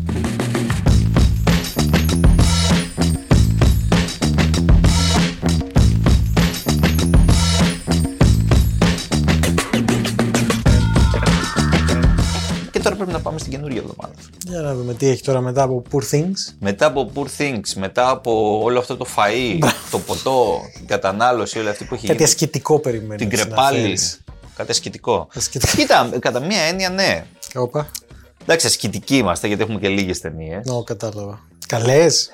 Τώρα 12.82 12.96
πρέπει 12.96 13.12
να 13.12 13.20
πάμε 13.20 13.38
στην 13.38 13.50
καινούργια 13.50 13.80
εβδομάδα. 13.80 14.14
Για 14.46 14.60
να 14.60 14.74
δούμε 14.74 14.94
τι 14.94 15.06
έχει 15.08 15.22
τώρα 15.22 15.40
μετά 15.40 15.62
από 15.62 15.82
Poor 15.92 16.02
Things. 16.14 16.54
Μετά 16.60 16.86
από 16.86 17.10
Poor 17.14 17.26
Things, 17.38 17.72
μετά 17.76 18.10
από 18.10 18.60
όλο 18.62 18.78
αυτό 18.78 18.96
το 18.96 19.06
φαΐ, 19.16 19.58
το 19.90 19.98
ποτό, 19.98 20.60
την 20.74 20.86
κατανάλωση, 20.86 21.58
όλη 21.58 21.68
αυτή 21.68 21.84
που 21.84 21.94
έχει 21.94 22.06
Κάτι 22.06 22.18
γίνει, 22.18 22.28
ασκητικό 22.28 22.78
περιμένεις. 22.78 23.16
την 23.16 23.26
έτσι, 23.32 23.38
να 23.38 23.44
κρεπάλης, 23.54 23.80
φέρεις. 23.82 24.20
κάτι 24.56 24.70
ασκητικό. 24.70 25.28
Ασκητικό. 25.34 25.76
Κοίτα, 25.76 26.10
κατά 26.18 26.40
μία 26.40 26.60
έννοια 26.62 26.90
ναι. 26.90 27.24
Όπα. 27.54 27.90
Εντάξει, 28.42 28.66
ασκητικοί 28.66 29.16
είμαστε 29.16 29.46
γιατί 29.46 29.62
έχουμε 29.62 29.78
και 29.78 29.88
λίγες 29.88 30.20
ταινίες. 30.20 30.66
Νο, 30.66 30.82
κατάλαβα. 30.82 31.40
Καλές. 31.66 32.30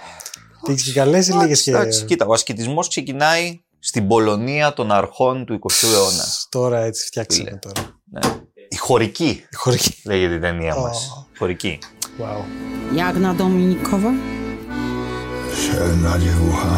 Τι 0.65 0.73
έχεις 0.73 0.93
καλές 0.93 1.29
ή 1.29 1.33
λίγες 1.33 1.63
και. 1.63 1.71
Εντάξει, 1.71 2.05
κοίτα, 2.05 2.27
ο 2.27 2.33
ασκητισμός 2.33 2.89
ξεκινάει 2.89 3.61
στην 3.79 4.07
Πολωνία 4.07 4.73
των 4.73 4.93
αρχών 4.93 5.45
του 5.45 5.59
20ου 5.63 5.93
αιώνα. 5.95 6.25
Τώρα 6.49 6.81
έτσι 6.81 7.07
φτιάξαμε 7.07 7.45
Φίλε. 7.49 7.59
τώρα. 7.59 8.01
Ναι. 8.11 8.21
Η 8.89 8.91
χωρική 8.91 9.45
Η 9.53 9.57
χωρική. 9.57 9.95
λέγεται 10.05 10.35
η 10.35 10.39
ταινία 10.39 10.75
μας. 10.77 11.11
Ω. 11.11 11.27
Χωρική. 11.39 11.79
Wow. 12.21 12.41
Jak 13.01 13.15
na 13.25 13.31
Dominikowa? 13.41 14.11
Szalna 15.63 16.13
dziewucha. 16.23 16.75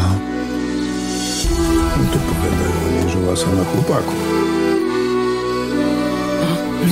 No 1.97 2.03
to 2.13 2.17
powiadają 2.29 2.73
o 2.85 2.89
niej, 2.93 3.09
że 3.11 3.19
łasa 3.27 3.47
na 3.59 3.63
chłopaku. 3.69 4.13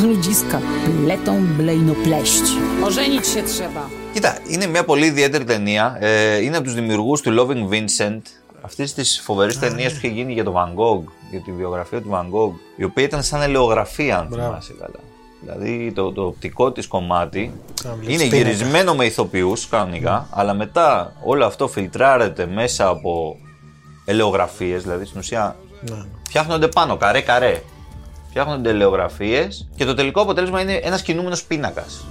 Ludziska 0.01 0.59
pletą 0.85 1.33
blejnopleść. 1.57 2.43
Ożenić 2.87 3.27
się 3.27 3.43
trzeba. 3.43 3.83
Κοίτα, 4.13 4.37
είναι 4.47 4.65
μια 4.67 4.83
πολύ 4.85 5.05
ιδιαίτερη 5.05 5.43
ταινία. 5.43 5.97
Ε, 5.99 6.35
είναι 6.43 6.55
από 6.55 6.65
τους 6.65 6.73
δημιουργούς 6.73 7.21
του 7.21 7.35
Loving 7.39 7.73
Vincent, 7.73 8.21
αυτής 8.61 8.93
της 8.93 9.21
φοβερής 9.23 9.59
ταινίας 9.59 9.91
που 9.91 9.97
είχε 9.97 10.07
γίνει 10.15 10.33
για 10.33 10.43
τον 10.43 10.53
Van 10.53 10.67
Gogh, 10.79 11.03
για 11.31 11.39
τη 11.39 11.51
βιογραφία 11.51 12.01
του 12.01 12.09
Van 12.13 12.25
Gogh, 12.35 12.59
η 12.75 12.83
οποία 12.83 13.03
ήταν 13.03 13.23
σαν 13.23 13.41
ελαιογραφία, 13.41 14.17
αν 14.17 14.27
Μπράβο. 14.29 14.47
θυμάσαι 14.47 14.73
καλά. 14.79 14.99
Δηλαδή 15.41 15.91
το, 15.95 16.11
το 16.11 16.25
οπτικό 16.25 16.71
της 16.71 16.87
κομμάτι 16.87 17.51
Σαν 17.73 17.89
να 17.91 17.95
βλέπεις 17.97 18.13
είναι 18.21 18.29
πίνακα. 18.29 18.49
γυρισμένο 18.49 18.95
με 18.95 19.05
ηθοποιούς 19.05 19.67
κανονικά, 19.67 20.27
αλλά 20.31 20.53
μετά 20.53 21.13
όλο 21.23 21.45
αυτό 21.45 21.67
φιλτράρεται 21.67 22.45
μέσα 22.45 22.87
από 22.87 23.35
ελαιογραφίες, 24.05 24.83
δηλαδή 24.83 25.05
στην 25.05 25.19
ουσία 25.19 25.55
Ναι. 25.89 26.05
Φτιάχνονται 26.27 26.67
πάνω, 26.67 26.97
καρέ-καρέ. 26.97 27.61
Φτιάχνονται 28.29 28.69
ελαιογραφίες 28.69 29.67
και 29.75 29.85
το 29.85 29.93
τελικό 29.93 30.21
αποτέλεσμα 30.21 30.61
είναι 30.61 30.73
ένας 30.73 31.01
κινούμενος 31.01 31.43
πίνακας 31.43 32.05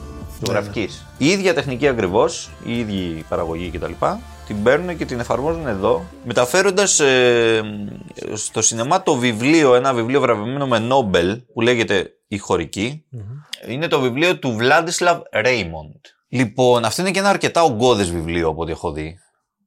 ζωγραφικής. 0.46 1.04
Η 1.18 1.26
ίδια 1.28 1.54
τεχνική 1.54 1.88
ακριβώς, 1.88 2.50
η 2.64 2.78
ίδια 2.78 3.24
παραγωγή 3.28 3.70
κτλ. 3.70 3.92
Την 4.48 4.62
παίρνουν 4.62 4.96
και 4.96 5.04
την 5.04 5.20
εφαρμόζουν 5.20 5.66
εδώ, 5.66 6.04
μεταφέροντας 6.24 7.00
στο 8.34 8.62
σινεμά 8.62 9.02
το 9.02 9.14
βιβλίο, 9.14 9.74
ένα 9.74 9.94
βιβλίο 9.94 10.20
βραβευμένο 10.20 10.66
με 10.66 10.78
Νόμπελ 10.78 11.42
που 11.52 11.60
λέγεται 11.60 12.12
Η 12.28 12.38
χωρικη 12.38 13.04
Είναι 13.66 13.88
το 13.88 14.00
βιβλίο 14.00 14.38
του 14.38 14.52
Βλάντισλαβ 14.52 15.20
Ρέιμοντ. 15.32 15.94
Λοιπόν, 16.28 16.84
αυτό 16.84 17.02
είναι 17.02 17.10
και 17.10 17.18
ένα 17.18 17.28
αρκετά 17.28 17.62
ογκώδες 17.62 18.10
βιβλίο 18.10 18.48
από 18.48 18.62
ό,τι 18.62 18.70
έχω 18.70 18.92
δει. 18.92 19.18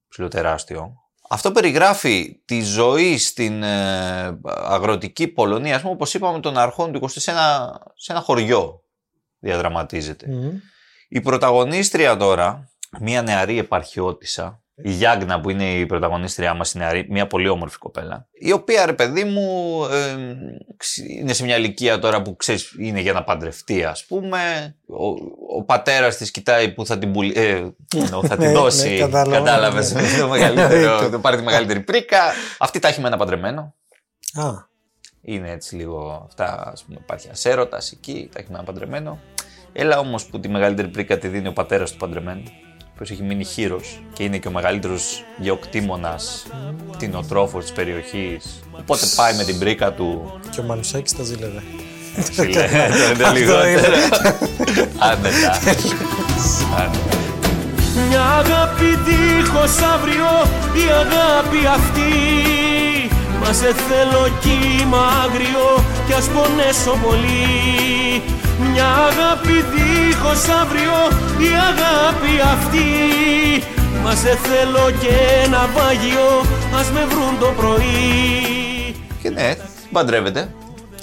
Ψιλοτεράστιο. 0.07 0.93
Αυτό 1.29 1.51
περιγράφει 1.51 2.41
τη 2.45 2.61
ζωή 2.61 3.17
στην 3.17 3.63
ε, 3.63 4.39
αγροτική 4.43 5.27
Πολωνία, 5.27 5.75
ας 5.75 5.81
πούμε, 5.81 5.93
όπως 5.93 6.13
είπαμε, 6.13 6.39
των 6.39 6.57
αρχών 6.57 6.91
του 6.91 6.99
20 7.01 7.07
σε 7.09 7.31
ένα, 7.31 7.79
σε 7.95 8.11
ένα 8.11 8.21
χωριό 8.21 8.83
διαδραματίζεται. 9.39 10.27
Η 11.09 11.21
πρωταγωνίστρια 11.21 12.17
τώρα, 12.17 12.69
μια 12.99 13.21
νεαρή 13.21 13.57
επαρχιώτησα, 13.57 14.60
η 14.75 14.91
Γιάγνα 14.91 15.41
που 15.41 15.49
είναι 15.49 15.73
η 15.73 15.85
πρωταγωνίστριά 15.85 16.53
μας, 16.53 16.71
η 16.73 16.77
νεαρή, 16.77 17.05
μια 17.09 17.27
πολύ 17.27 17.47
όμορφη 17.49 17.77
κοπέλα, 17.77 18.27
η 18.33 18.51
οποία 18.51 18.85
ρε 18.85 18.93
παιδί 18.93 19.23
μου 19.23 19.79
ε, 19.85 20.15
ξ- 20.77 20.97
είναι 21.09 21.33
σε 21.33 21.43
μια 21.43 21.57
ηλικία 21.57 21.99
τώρα 21.99 22.21
που 22.21 22.35
ξέρεις 22.35 22.75
είναι 22.79 22.99
για 22.99 23.13
να 23.13 23.23
παντρευτεί 23.23 23.83
ας 23.83 24.05
πούμε, 24.05 24.75
ο, 24.87 25.07
ο 25.57 25.63
πατέρας 25.63 26.17
της 26.17 26.31
κοιτάει 26.31 26.71
που 26.73 26.85
θα 26.85 26.97
την, 26.97 27.11
πουλ, 27.11 27.29
ε, 27.33 27.73
εννοώ, 27.95 28.21
θα 28.25 28.35
Ναι, 28.35 28.41
την 28.43 28.45
ναι, 28.45 28.51
δώσει, 28.59 28.97
κατάλαβα, 28.97 29.37
κατάλαβες, 29.37 29.93
ναι. 29.93 30.01
το 30.19 30.27
μεγαλύτερο, 30.27 31.09
το 31.09 31.19
πάρει 31.19 31.37
τη 31.37 31.43
μεγαλύτερη 31.43 31.79
πρίκα, 31.79 32.19
αυτή 32.59 32.79
τα 32.79 32.87
έχει 32.87 33.01
με 33.01 33.07
ένα 33.07 33.17
παντρεμένο. 33.17 33.75
Α, 34.33 34.43
Είναι 35.21 35.51
έτσι 35.51 35.75
λίγο 35.75 36.23
αυτά, 36.27 36.71
ας 36.73 36.83
πούμε, 36.83 36.97
υπάρχει 37.01 37.27
ένας 37.27 37.45
έρωτας 37.45 37.91
εκεί, 37.91 38.29
τα 38.33 38.39
έχει 38.39 38.47
με 38.51 38.55
ένα 38.55 38.63
παντρεμένο. 38.65 39.19
Έλα 39.73 39.99
όμως 39.99 40.25
που 40.25 40.39
τη 40.39 40.47
μεγαλύτερη 40.49 40.87
πρίκα 40.87 41.17
τη 41.17 41.27
δίνει 41.27 41.47
ο 41.47 41.53
πατέρας 41.53 41.91
του 41.91 41.97
παντρεμένου, 41.97 42.43
που 43.01 43.07
έχει 43.11 43.23
μείνει 43.23 43.43
χείρος 43.43 44.01
και 44.13 44.23
είναι 44.23 44.37
και 44.37 44.47
ο 44.47 44.51
μεγαλύτερος 44.51 45.23
γεωκτήμονας, 45.37 46.45
κτηνοτρόφος 46.91 47.63
της 47.63 47.73
περιοχής. 47.73 48.59
Οπότε 48.71 49.05
πάει 49.15 49.35
με 49.35 49.43
την 49.43 49.59
πρίκα 49.59 49.93
του. 49.93 50.39
και 50.49 50.59
ο 50.59 50.63
Μανουσάκης 50.63 51.15
τα 51.15 51.23
ζήλευε. 51.23 51.63
Φίλε, 52.31 52.67
το 53.17 53.23
είναι 53.23 53.39
λιγότερο. 53.39 53.95
Άνετα. 54.97 55.51
Άνετα. 56.77 57.17
Μια 58.09 58.21
αγάπη 58.21 58.85
δίχως 59.05 59.77
αύριο 59.93 60.29
η 60.73 60.91
αγάπη 60.91 61.65
αυτή 61.67 62.11
Μα 63.39 63.53
σε 63.53 63.73
θέλω 63.73 64.31
κύμα 64.39 65.07
άγριο 65.23 65.83
κι 66.07 66.13
ας 66.13 66.27
πονέσω 66.27 66.99
πολύ 67.03 67.90
Μια 68.71 68.87
αγάπη 68.87 69.53
δίχως 69.73 70.43
αύριο 70.61 70.97
η 71.37 71.49
αγάπη 71.69 72.33
αυτή 72.53 72.89
Μας 74.03 74.19
σε 74.19 74.35
θέλω 74.35 74.91
και 74.99 75.43
ένα 75.45 75.69
βάγιο 75.75 76.27
ας 76.79 76.89
με 76.91 77.05
βρουν 77.05 77.39
το 77.39 77.53
πρωί 77.57 78.95
Και 79.21 79.29
ναι, 79.29 79.55
παντρεύεται. 79.91 80.39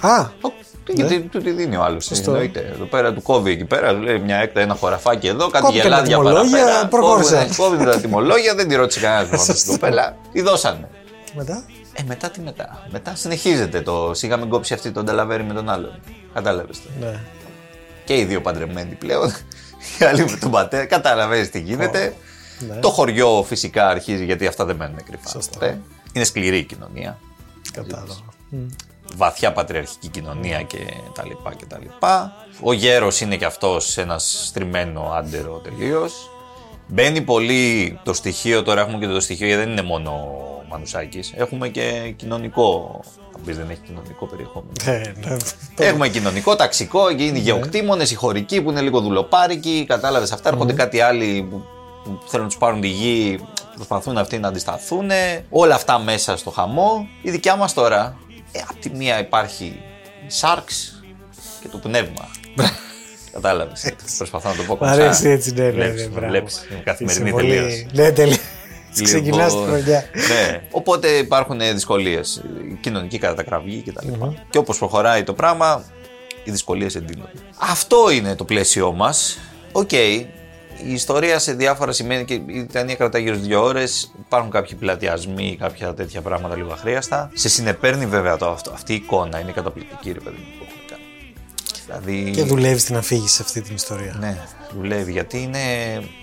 Α, 0.00 0.20
Ο- 0.20 0.52
Γιατί 0.94 1.20
του 1.20 1.38
τη 1.42 1.50
δίνει 1.50 1.76
ο 1.76 1.82
άλλος. 1.82 2.10
Εννοείται. 2.10 2.70
Εδώ 2.74 2.84
πέρα 2.84 3.12
του 3.12 3.22
κόβει 3.22 3.50
εκεί 3.50 3.64
πέρα, 3.64 3.94
του 3.94 4.00
λέει 4.02 4.18
μια 4.18 4.36
έκτα, 4.36 4.60
ένα 4.60 4.74
χωραφάκι 4.74 5.26
εδώ, 5.26 5.48
κάτι 5.48 5.64
Κόπηκε 5.64 5.82
τα 5.82 5.88
γελάδια 5.88 6.16
τιμολόγια, 6.16 6.58
παραπέρα. 6.58 6.86
προχώρησε. 6.88 7.34
Κόβει- 7.56 7.56
Κόβει 7.56 7.84
τα 7.84 8.00
τιμολόγια, 8.00 8.54
δεν 8.54 8.68
τη 8.68 8.74
ρώτησε 8.74 9.00
κανένας 9.00 9.28
μόνο 9.30 9.58
στην 9.58 9.70
κοπέλα. 9.72 10.16
Τη 10.32 10.40
δώσανε. 10.42 10.88
μετά; 11.34 11.64
Ε, 11.94 12.02
μετά 12.06 12.30
τι 12.30 12.40
μετά; 12.40 12.86
Μετά 12.90 13.12
συνεχίζεται 13.14 13.80
το 13.80 14.10
σιγά 14.14 14.36
μην 14.36 14.48
κόψει 14.48 14.74
αυτή 14.74 14.90
τον 14.90 15.04
ταλαβέρι 15.04 15.42
με 15.44 15.54
τον 15.54 15.68
άλλον. 15.68 16.00
Κατάλαβες 16.34 16.76
το. 16.82 16.88
Ναι. 17.06 17.20
Και 18.08 18.16
οι 18.16 18.24
δύο 18.24 18.40
παντρεμένοι 18.40 18.94
πλέον. 18.94 19.34
Οι 19.98 20.04
άλλοι 20.04 20.24
με 20.24 20.36
τον 20.36 20.50
πατέρα. 20.50 20.84
Κατάλαβε 20.84 21.46
τι 21.46 21.60
γίνεται. 21.60 22.14
Ναι. 22.58 22.74
Το 22.74 22.90
χωριό 22.90 23.44
φυσικά 23.46 23.88
αρχίζει 23.88 24.24
γιατί 24.24 24.46
αυτά 24.46 24.64
δεν 24.64 24.76
μένουν 24.76 25.04
κρυφά. 25.04 25.28
Σωστά. 25.28 25.58
ποτέ. 25.58 25.80
Είναι 26.12 26.24
σκληρή 26.24 26.58
η 26.58 26.64
κοινωνία. 26.64 27.18
Κατάλαβα. 27.72 28.14
βαθιά 29.16 29.52
πατριαρχική 29.52 30.08
κοινωνία 30.08 30.62
και 30.62 30.78
τα 31.14 31.26
λοιπά 31.26 31.54
και 31.54 31.64
τα 31.66 31.78
λοιπά. 31.78 32.32
Ο 32.60 32.72
γέρος 32.72 33.20
είναι 33.20 33.36
και 33.36 33.44
αυτός 33.44 33.98
ένας 33.98 34.44
στριμμένο 34.46 35.12
άντερο 35.12 35.60
τελείως. 35.64 36.30
Μπαίνει 36.88 37.20
πολύ 37.20 37.98
το 38.02 38.12
στοιχείο, 38.12 38.62
τώρα 38.62 38.80
έχουμε 38.80 38.98
και 38.98 39.06
το 39.06 39.20
στοιχείο 39.20 39.46
γιατί 39.46 39.62
δεν 39.62 39.70
είναι 39.70 39.82
μόνο 39.82 40.10
ο 40.10 40.64
Μανουσάκης. 40.68 41.32
Έχουμε 41.36 41.68
και 41.68 42.12
κοινωνικό, 42.16 43.00
θα 43.32 43.38
πεις 43.44 43.56
δεν 43.56 43.70
έχει 43.70 43.80
κοινωνικό 43.86 44.26
περιεχόμενο. 44.26 44.72
Ναι, 44.84 45.02
ναι. 45.28 45.36
Έχουμε 45.86 46.08
κοινωνικό, 46.08 46.56
ταξικό, 46.56 47.12
και 47.12 47.24
είναι 47.24 47.38
οι 47.38 47.40
γεωκτήμονες, 47.40 48.10
οι 48.10 48.14
χωρικοί 48.14 48.62
που 48.62 48.70
είναι 48.70 48.80
λίγο 48.80 49.00
δουλοπάρικοι. 49.00 49.84
Κατάλαβες 49.88 50.32
αυτά. 50.32 50.48
Έρχονται 50.48 50.72
κάτι 50.72 51.00
άλλοι 51.00 51.46
που, 51.50 51.64
που 52.04 52.20
θέλουν 52.26 52.44
να 52.44 52.50
τους 52.50 52.58
πάρουν 52.58 52.80
τη 52.80 52.88
γη, 52.88 53.38
προσπαθούν 53.74 54.18
αυτοί 54.18 54.38
να 54.38 54.48
αντισταθούν. 54.48 55.10
Όλα 55.50 55.74
αυτά 55.74 55.98
μέσα 55.98 56.36
στο 56.36 56.50
χαμό. 56.50 57.08
Η 57.22 57.30
δικιά 57.30 57.56
μας 57.56 57.74
τώρα, 57.74 58.16
ε, 58.52 58.60
απ' 58.68 58.80
τη 58.80 58.90
μία 58.90 59.18
υπάρχει 59.18 59.64
η 60.26 60.30
Σάρξ 60.30 60.94
και 61.60 61.68
το 61.68 61.78
πνεύμα. 61.78 62.28
Κατάλαβες. 63.32 63.92
Προσπαθώ 64.16 64.48
να 64.48 64.54
το 64.54 64.62
πω 64.62 64.74
Μ' 64.74 64.78
κοντά. 64.78 64.90
αρέσει 64.90 65.28
έτσι, 65.28 65.52
ναι, 65.52 65.64
ναι, 65.64 65.70
Βλέπεις, 65.70 66.00
ναι. 66.02 66.08
με 66.08 66.12
μπράβο. 66.14 66.28
βλέπεις. 66.28 66.66
Είναι 66.70 66.80
καθημερινή 66.84 67.24
Είσαι 67.28 67.32
πολύ- 67.34 67.48
τελείως. 67.54 67.86
Ναι, 67.92 68.12
τελείω. 68.12 68.36
Λοιπόν, 68.96 69.04
Ξεκινάς 69.04 69.52
τη 69.52 69.62
χρονιά. 69.62 70.04
Ναι. 70.14 70.60
Οπότε 70.70 71.08
υπάρχουν 71.08 71.58
δυσκολίες. 71.58 72.42
Κοινωνική 72.80 73.18
κατακραυγή 73.18 73.82
κτλ. 73.86 74.08
Και 74.50 74.58
όπως 74.58 74.78
προχωράει 74.78 75.22
το 75.22 75.32
πράγμα, 75.34 75.84
οι 76.44 76.50
δυσκολίες 76.50 76.94
εντείνονται. 76.94 77.30
Αυτό 77.58 78.10
είναι 78.10 78.34
το 78.34 78.44
πλαίσιό 78.44 78.92
μας. 78.92 79.38
Οκ. 79.72 79.92
Η 79.92 80.92
ιστορία 80.92 81.38
σε 81.38 81.52
διάφορα 81.52 81.92
σημαίνει 81.92 82.24
και 82.24 82.34
η 82.34 82.66
ταινία 82.72 82.94
κρατάει 82.94 83.22
γύρω 83.22 83.34
στις 83.34 83.46
δύο 83.46 83.62
ώρες. 83.64 84.12
Υπάρχουν 84.26 84.50
κάποιοι 84.50 84.74
πλατιασμοί, 84.74 85.56
κάποια 85.60 85.94
τέτοια 85.94 86.20
πράγματα 86.20 86.56
λίγο 86.56 86.72
αχρείαστα. 86.72 87.30
Σε 87.34 87.48
συνεπαίρνει 87.48 88.06
βέβαια 88.06 88.36
το 88.36 88.48
αυτό. 88.48 88.70
Αυτή 88.70 88.92
η 88.92 88.96
εικόνα 88.96 89.40
είναι 89.40 89.52
καταπληκτική, 89.52 90.12
ρε 90.12 90.20
παιδί 90.20 90.36
Δηλαδή. 91.88 92.30
Και 92.30 92.42
δουλεύεις 92.42 92.84
την 92.84 92.96
αφήγηση 92.96 93.34
σε 93.34 93.42
αυτή 93.42 93.60
την 93.60 93.74
ιστορία. 93.74 94.16
Ναι, 94.18 94.38
δουλεύει 94.76 95.12
γιατί 95.12 95.42
είναι. 95.42 95.58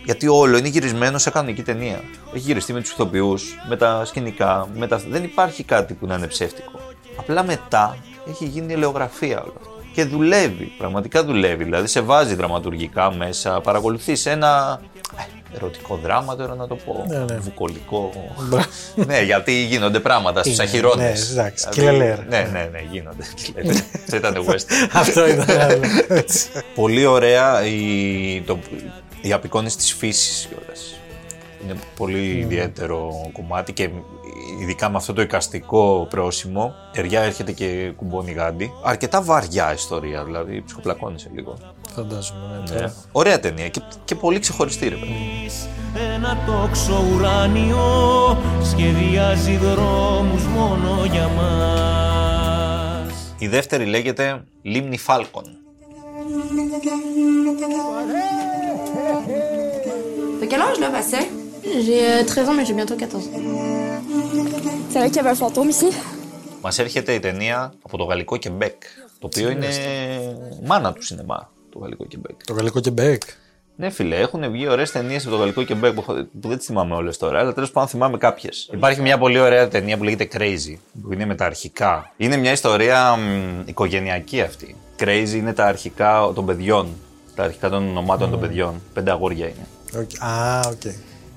Γιατί 0.05 0.27
όλο 0.27 0.57
είναι 0.57 0.67
γυρισμένο 0.67 1.17
σε 1.17 1.29
κανονική 1.29 1.63
ταινία. 1.63 2.01
Έχει 2.33 2.45
γυριστεί 2.45 2.73
με 2.73 2.81
τους 2.81 2.91
ηθοποιούς, 2.91 3.43
με 3.69 3.77
τα 3.77 4.05
σκηνικά, 4.05 4.67
με 4.75 4.87
τα... 4.87 4.97
δεν 4.97 5.23
υπάρχει 5.23 5.63
κάτι 5.63 5.93
που 5.93 6.05
να 6.05 6.15
είναι 6.15 6.27
ψεύτικο. 6.27 6.79
Απλά 7.15 7.43
μετά 7.43 7.97
έχει 8.29 8.45
γίνει 8.45 8.73
ελαιογραφία 8.73 9.41
όλο 9.41 9.53
αυτό. 9.57 9.73
Και 9.93 10.05
δουλεύει, 10.05 10.71
πραγματικά 10.77 11.23
δουλεύει. 11.23 11.63
Δηλαδή 11.63 11.87
σε 11.87 12.01
βάζει 12.01 12.35
δραματουργικά 12.35 13.13
μέσα, 13.13 13.61
παρακολουθείς 13.61 14.25
ένα. 14.25 14.81
Ε, 15.55 15.57
Ερωτικό 15.57 15.99
δράμα 16.03 16.35
τώρα 16.35 16.55
να 16.55 16.67
το 16.67 16.75
πω. 16.75 17.05
Ναι, 17.07 17.17
ναι. 17.17 17.37
Βουκολικό. 17.37 18.11
ναι, 18.95 19.21
γιατί 19.21 19.51
γίνονται 19.63 19.99
πράγματα 19.99 20.39
στους 20.43 20.53
Είναι, 20.53 20.63
αχυρώνες. 20.63 21.33
ναι, 21.33 21.41
εντάξει, 21.41 21.67
κυλελέρ. 21.71 22.19
Ναι, 22.27 22.49
ναι, 22.51 22.69
ναι, 22.71 22.79
γίνονται. 22.91 23.23
Κυλελέρ. 23.35 23.75
Αυτό 24.03 24.15
ήταν 24.15 24.45
western. 24.47 24.89
Αυτό 24.93 25.27
ήταν 25.27 25.59
άλλο. 25.61 25.81
Έτσι. 26.07 26.47
Πολύ 26.75 27.05
ωραία 27.05 27.65
η, 27.65 28.41
το, 28.45 28.59
η 29.21 29.33
απεικόνιση 29.33 29.77
της 29.77 29.93
φύσης 29.93 30.47
κιόλας. 30.49 30.95
Είναι 31.65 31.79
πολύ 31.97 32.37
ιδιαίτερο 32.37 33.29
κομμάτι 33.33 33.73
και 33.73 33.89
ειδικά 34.61 34.89
με 34.89 34.97
αυτό 34.97 35.13
το 35.13 35.21
εικαστικό 35.21 36.07
πρόσημο, 36.09 36.73
ταιριά 36.93 37.21
έρχεται 37.21 37.51
και 37.51 37.91
κουμπώνει 37.95 38.31
γάντι. 38.31 38.71
Αρκετά 38.83 39.21
βαριά 39.21 39.73
ιστορία, 39.73 40.23
δηλαδή 40.23 40.61
ψυχοπλακώνησε 40.65 41.29
λίγο. 41.33 41.57
Φαντάζομαι. 41.95 42.39
ναι, 42.49 42.73
Ναι. 42.73 42.79
τώρα. 42.79 42.93
Ωραία 43.11 43.39
ταινία 43.39 43.69
και, 43.69 43.81
και 44.05 44.15
πολύ 44.15 44.39
ξεχωριστή 44.39 44.87
ρε 44.89 44.95
παιδί. 44.95 45.49
Ένα 46.15 46.37
τόξο 46.45 47.03
ουράνιο 47.13 48.37
σχεδιάζει 48.63 49.57
δρόμους 49.57 50.43
μόνο 50.43 51.05
για 51.11 51.27
μας 51.27 52.55
Η 53.37 53.47
δεύτερη 53.47 53.85
λέγεται 53.85 54.43
Λίμνη 54.61 54.97
Φάλκον. 54.97 55.43
T'as 60.39 60.47
quel 60.51 60.61
âge 60.67 60.79
là, 60.83 60.89
Bastien? 60.95 61.25
J'ai 61.65 62.01
euh, 62.05 62.23
13 62.25 62.49
ans, 62.49 62.53
mais 62.53 62.65
j'ai 62.65 62.73
bientôt 62.73 62.95
14 62.95 63.27
ans. 63.27 63.31
C'est 64.89 64.99
vrai 64.99 65.07
qu'il 65.07 65.17
y 65.17 65.19
avait 65.19 65.29
un 65.29 65.35
fantôme 65.35 65.69
ici; 65.69 65.91
Μας 66.61 66.79
έρχεται 66.79 67.13
η 67.13 67.19
ταινία 67.19 67.73
από 67.81 67.97
το 67.97 68.03
γαλλικό 68.03 68.37
Κεμπέκ, 68.37 68.81
το 69.19 69.27
οποίο 69.27 69.49
είναι 69.49 69.67
μάνα 70.65 70.93
του 70.93 71.03
σινεμά, 71.03 71.51
το 71.69 71.79
γαλλικό 71.79 72.05
Κεμπέκ. 72.05 72.43
Το 72.45 72.53
γαλλικό 72.53 72.79
Κεμπέκ. 72.79 73.21
Ναι, 73.77 73.89
φίλε, 73.89 74.15
έχουν 74.15 74.51
βγει 74.51 74.67
ωραίες 74.67 74.91
ταινίες 74.91 75.21
από 75.25 75.31
το 75.31 75.37
γαλλικό 75.39 75.63
Κεμπέκ 75.63 75.93
που, 75.93 76.03
που 76.41 76.47
δεν 76.47 76.57
τις 76.57 76.65
θυμάμαι 76.65 76.95
όλες 76.95 77.17
τώρα, 77.17 77.39
αλλά 77.39 77.53
τέλος 77.53 77.71
πάντων 77.71 77.89
θυμάμαι 77.89 78.17
κάποιες. 78.17 78.69
Υπάρχει 78.73 79.01
μια 79.01 79.17
πολύ 79.17 79.39
ωραία 79.39 79.67
ταινία 79.67 79.97
που 79.97 80.03
λέγεται 80.03 80.27
Crazy, 80.33 80.77
που 81.01 81.13
είναι 81.13 81.25
με 81.25 81.35
τα 81.35 81.45
αρχικά. 81.45 82.13
Είναι 82.17 82.37
μια 82.37 82.51
ιστορία 82.51 83.15
μ, 83.15 83.61
οικογενειακή 83.65 84.41
αυτή. 84.41 84.75
Crazy 84.99 85.33
είναι 85.35 85.53
τα 85.53 85.65
αρχικά 85.65 86.31
των 86.35 86.45
παιδιών. 86.45 86.87
Τα 87.35 87.43
αρχικά 87.43 87.69
των 87.69 87.87
ονομάτων 87.87 88.29
των 88.29 88.39
παιδιών. 88.39 88.81
Πέντε 88.93 89.11
αγόρια 89.11 89.45
είναι. 89.45 89.67
Οκ. 89.97 90.23
Α, 90.23 90.59
οκ. 90.67 90.81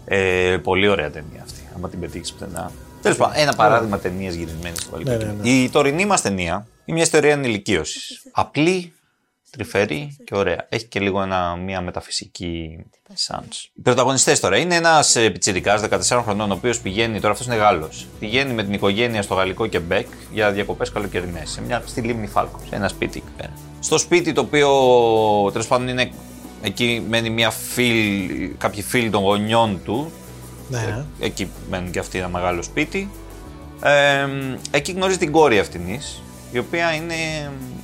Ε, 0.09 0.57
πολύ 0.63 0.89
ωραία 0.89 1.11
ταινία 1.11 1.43
αυτή. 1.43 1.61
Άμα 1.77 1.89
την 1.89 2.01
πετύχεις 2.01 2.33
πουθενά. 2.33 2.73
Τέλος 3.03 3.17
πάντων, 3.17 3.35
ένα 3.37 3.55
παράδειγμα 3.55 3.99
ταινίας 3.99 4.35
γυρισμένης 4.35 4.81
στο 4.81 4.91
γαλλικό. 4.93 5.11
Ναι, 5.11 5.17
ναι, 5.17 5.25
κοινό. 5.25 5.43
ναι. 5.43 5.49
Η 5.49 5.69
τωρινή 5.71 6.07
μας 6.07 6.21
ταινία 6.21 6.53
είναι 6.85 6.97
μια 6.97 7.03
ιστορία 7.03 7.33
ενηλικίωσης. 7.33 8.23
Απλή, 8.33 8.93
τρυφερή 9.51 10.17
και 10.25 10.37
ωραία. 10.37 10.67
Έχει 10.69 10.85
και 10.85 11.01
λίγο 11.01 11.23
ένα, 11.23 11.57
μια 11.57 11.81
μεταφυσική 11.81 12.85
εσάνς. 13.15 13.71
Οι 13.75 13.81
πρωταγωνιστές 13.83 14.41
τώρα 14.41 14.57
είναι 14.57 14.75
ένας 14.75 15.17
πιτσιρικάς 15.33 15.81
14 15.81 16.23
χρονών, 16.23 16.51
ο 16.51 16.55
οποίος 16.55 16.81
πηγαίνει, 16.81 17.21
τώρα 17.21 17.33
αυτός 17.33 17.47
είναι 17.47 17.57
Γάλλος. 17.57 18.07
Πηγαίνει 18.19 18.53
με 18.53 18.63
την 18.65 18.73
οικογένεια 18.73 19.23
στο 19.23 19.35
γαλλικό 19.35 19.67
Κεμπέκ 19.67 20.07
για 20.33 20.53
διακοπές 20.53 20.93
καλοκαιρινές. 20.93 21.51
Σε 21.51 21.61
μια, 21.63 21.83
στη 21.87 22.01
λίμνη 22.01 22.27
Φάλκο. 22.27 22.61
Σε 22.69 22.75
ένα 22.75 22.89
σπίτι 22.89 23.19
εκεί 23.19 23.33
πέρα. 23.37 23.53
Στο 23.81 23.99
σπίτι 23.99 24.33
το 24.33 24.41
οποίο 24.41 24.69
τέλος 25.53 25.67
πάντων 25.67 25.89
είναι. 25.89 26.11
Εκεί 26.63 27.05
μένει 27.09 27.31
μια 27.31 27.51
φίλ, 27.51 28.51
κάποιοι 28.59 28.83
φίλοι 28.83 29.11
των 29.11 29.23
γονιών 29.23 29.81
του, 29.85 30.13
Ναι, 30.69 30.79
ναι. 30.79 31.05
Εκεί 31.21 31.51
μένουν 31.71 31.91
και 31.91 31.99
αυτοί 31.99 32.19
ένα 32.19 32.29
μεγάλο 32.29 32.63
σπίτι. 32.63 33.11
Ε, 33.83 34.27
εκεί 34.71 34.93
γνωρίζει 34.93 35.19
την 35.19 35.33
κόρη 35.33 35.59
αυτήν, 35.59 35.81
η 36.53 36.59
οποία 36.59 36.95
είναι 36.95 37.15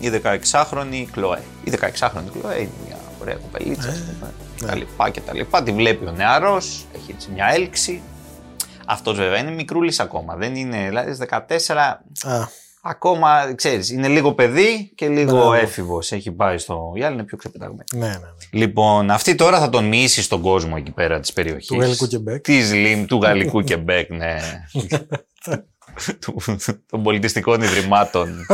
η 0.00 0.20
16χρονη 0.24 1.06
Κλοέ. 1.12 1.42
Η 1.64 1.72
16χρονη 1.80 2.30
Κλοέ 2.40 2.58
είναι 2.58 2.70
μια 2.86 2.96
ωραία 3.20 3.34
κοπελίτσα, 3.34 3.88
ας 3.88 3.98
πούμε, 3.98 4.32
ναι. 4.60 4.66
τα 4.66 4.74
λοιπά 4.76 5.10
και 5.10 5.20
τα 5.20 5.34
λοιπά. 5.34 5.62
Τη 5.62 5.72
βλέπει 5.72 6.06
ο 6.06 6.12
νεαρός, 6.12 6.86
έχει 6.94 7.10
έτσι 7.10 7.30
μια 7.34 7.46
έλξη. 7.54 8.02
Αυτός 8.86 9.16
βέβαια 9.16 9.38
είναι 9.38 9.50
μικρούλης 9.50 10.00
ακόμα, 10.00 10.34
δεν 10.34 10.54
είναι, 10.54 10.84
δηλαδή 10.88 11.14
στις 11.14 11.26
14 11.30 11.74
Α, 11.76 12.48
ακόμα, 12.82 13.54
ξέρεις, 13.54 13.90
είναι 13.90 14.08
λίγο 14.08 14.32
παιδί 14.32 14.92
και 14.94 15.08
λίγο 15.08 15.30
Μπράβο. 15.36 15.52
έφηβος. 15.52 16.12
Έχει 16.12 16.30
πάει 16.30 16.58
στο... 16.58 16.92
Η 16.96 17.02
άλλη 17.02 17.14
είναι 17.14 17.22
πιο 17.24 17.36
ξεπεταγμένη. 17.36 17.84
ναι, 17.92 18.06
ναι. 18.06 18.12
ναι. 18.12 18.18
Λοιπόν, 18.54 19.10
αυτή 19.10 19.34
τώρα 19.34 19.58
θα 19.58 19.68
τον 19.68 19.84
μυήσει 19.84 20.22
στον 20.22 20.40
κόσμο 20.40 20.74
εκεί 20.78 20.90
πέρα 20.90 21.20
της 21.20 21.32
περιοχής. 21.32 21.66
Του 21.66 21.80
γαλλικού 21.80 22.06
Κεμπέκ. 22.06 22.40
Της 22.42 22.72
Λιμ, 22.72 23.04
του 23.04 23.20
γαλλικού 23.22 23.60
Κεμπέκ, 23.70 24.10
ναι. 24.10 24.36
Του- 26.20 26.42
των 26.90 27.02
πολιτιστικών 27.02 27.60
ιδρυμάτων 27.62 28.46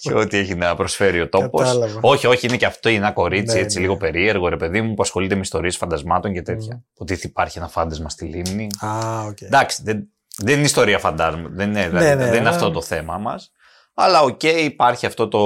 και 0.00 0.14
ό,τι 0.14 0.36
έχει 0.36 0.54
να 0.54 0.74
προσφέρει 0.74 1.20
ο 1.20 1.28
τόπος. 1.28 1.62
Κατάλαβα. 1.62 1.98
Όχι, 2.02 2.26
όχι, 2.26 2.46
είναι 2.46 2.56
και 2.56 2.66
αυτό 2.66 2.88
είναι 2.88 2.98
ένα 2.98 3.12
κορίτσι 3.12 3.54
Ναι, 3.54 3.60
έτσι 3.60 3.76
ναι. 3.76 3.82
λίγο 3.82 3.96
περίεργο, 3.96 4.48
ρε 4.48 4.56
παιδί 4.56 4.80
μου, 4.80 4.94
που 4.94 5.02
ασχολείται 5.02 5.34
με 5.34 5.40
ιστορίες 5.40 5.76
φαντασμάτων 5.76 6.32
και 6.32 6.42
τέτοια. 6.42 6.82
Ότι 6.96 7.18
υπάρχει 7.22 7.58
ένα 7.58 7.68
φάντασμα 7.68 8.08
στη 8.08 8.24
λίμνη. 8.24 8.66
Α, 8.84 9.20
οκ. 9.28 9.40
Εντάξει, 9.40 9.82
δεν, 9.84 10.08
δεν 10.36 10.54
είναι 10.56 10.64
ιστορία 10.64 10.98
φαντασμάτων. 10.98 11.48
Δεν 11.52 11.70
είναι, 11.70 11.88
δηλαδή, 11.88 12.06
Ναι, 12.06 12.14
ναι, 12.14 12.24
δεν 12.24 12.32
είναι 12.32 12.40
ναι. 12.42 12.48
αυτό 12.48 12.70
το 12.70 12.82
θέμα 12.82 13.18
μας. 13.18 13.52
Αλλά 13.94 14.20
οκ, 14.22 14.42
υπάρχει 14.42 15.06
αυτό 15.06 15.28
το. 15.28 15.40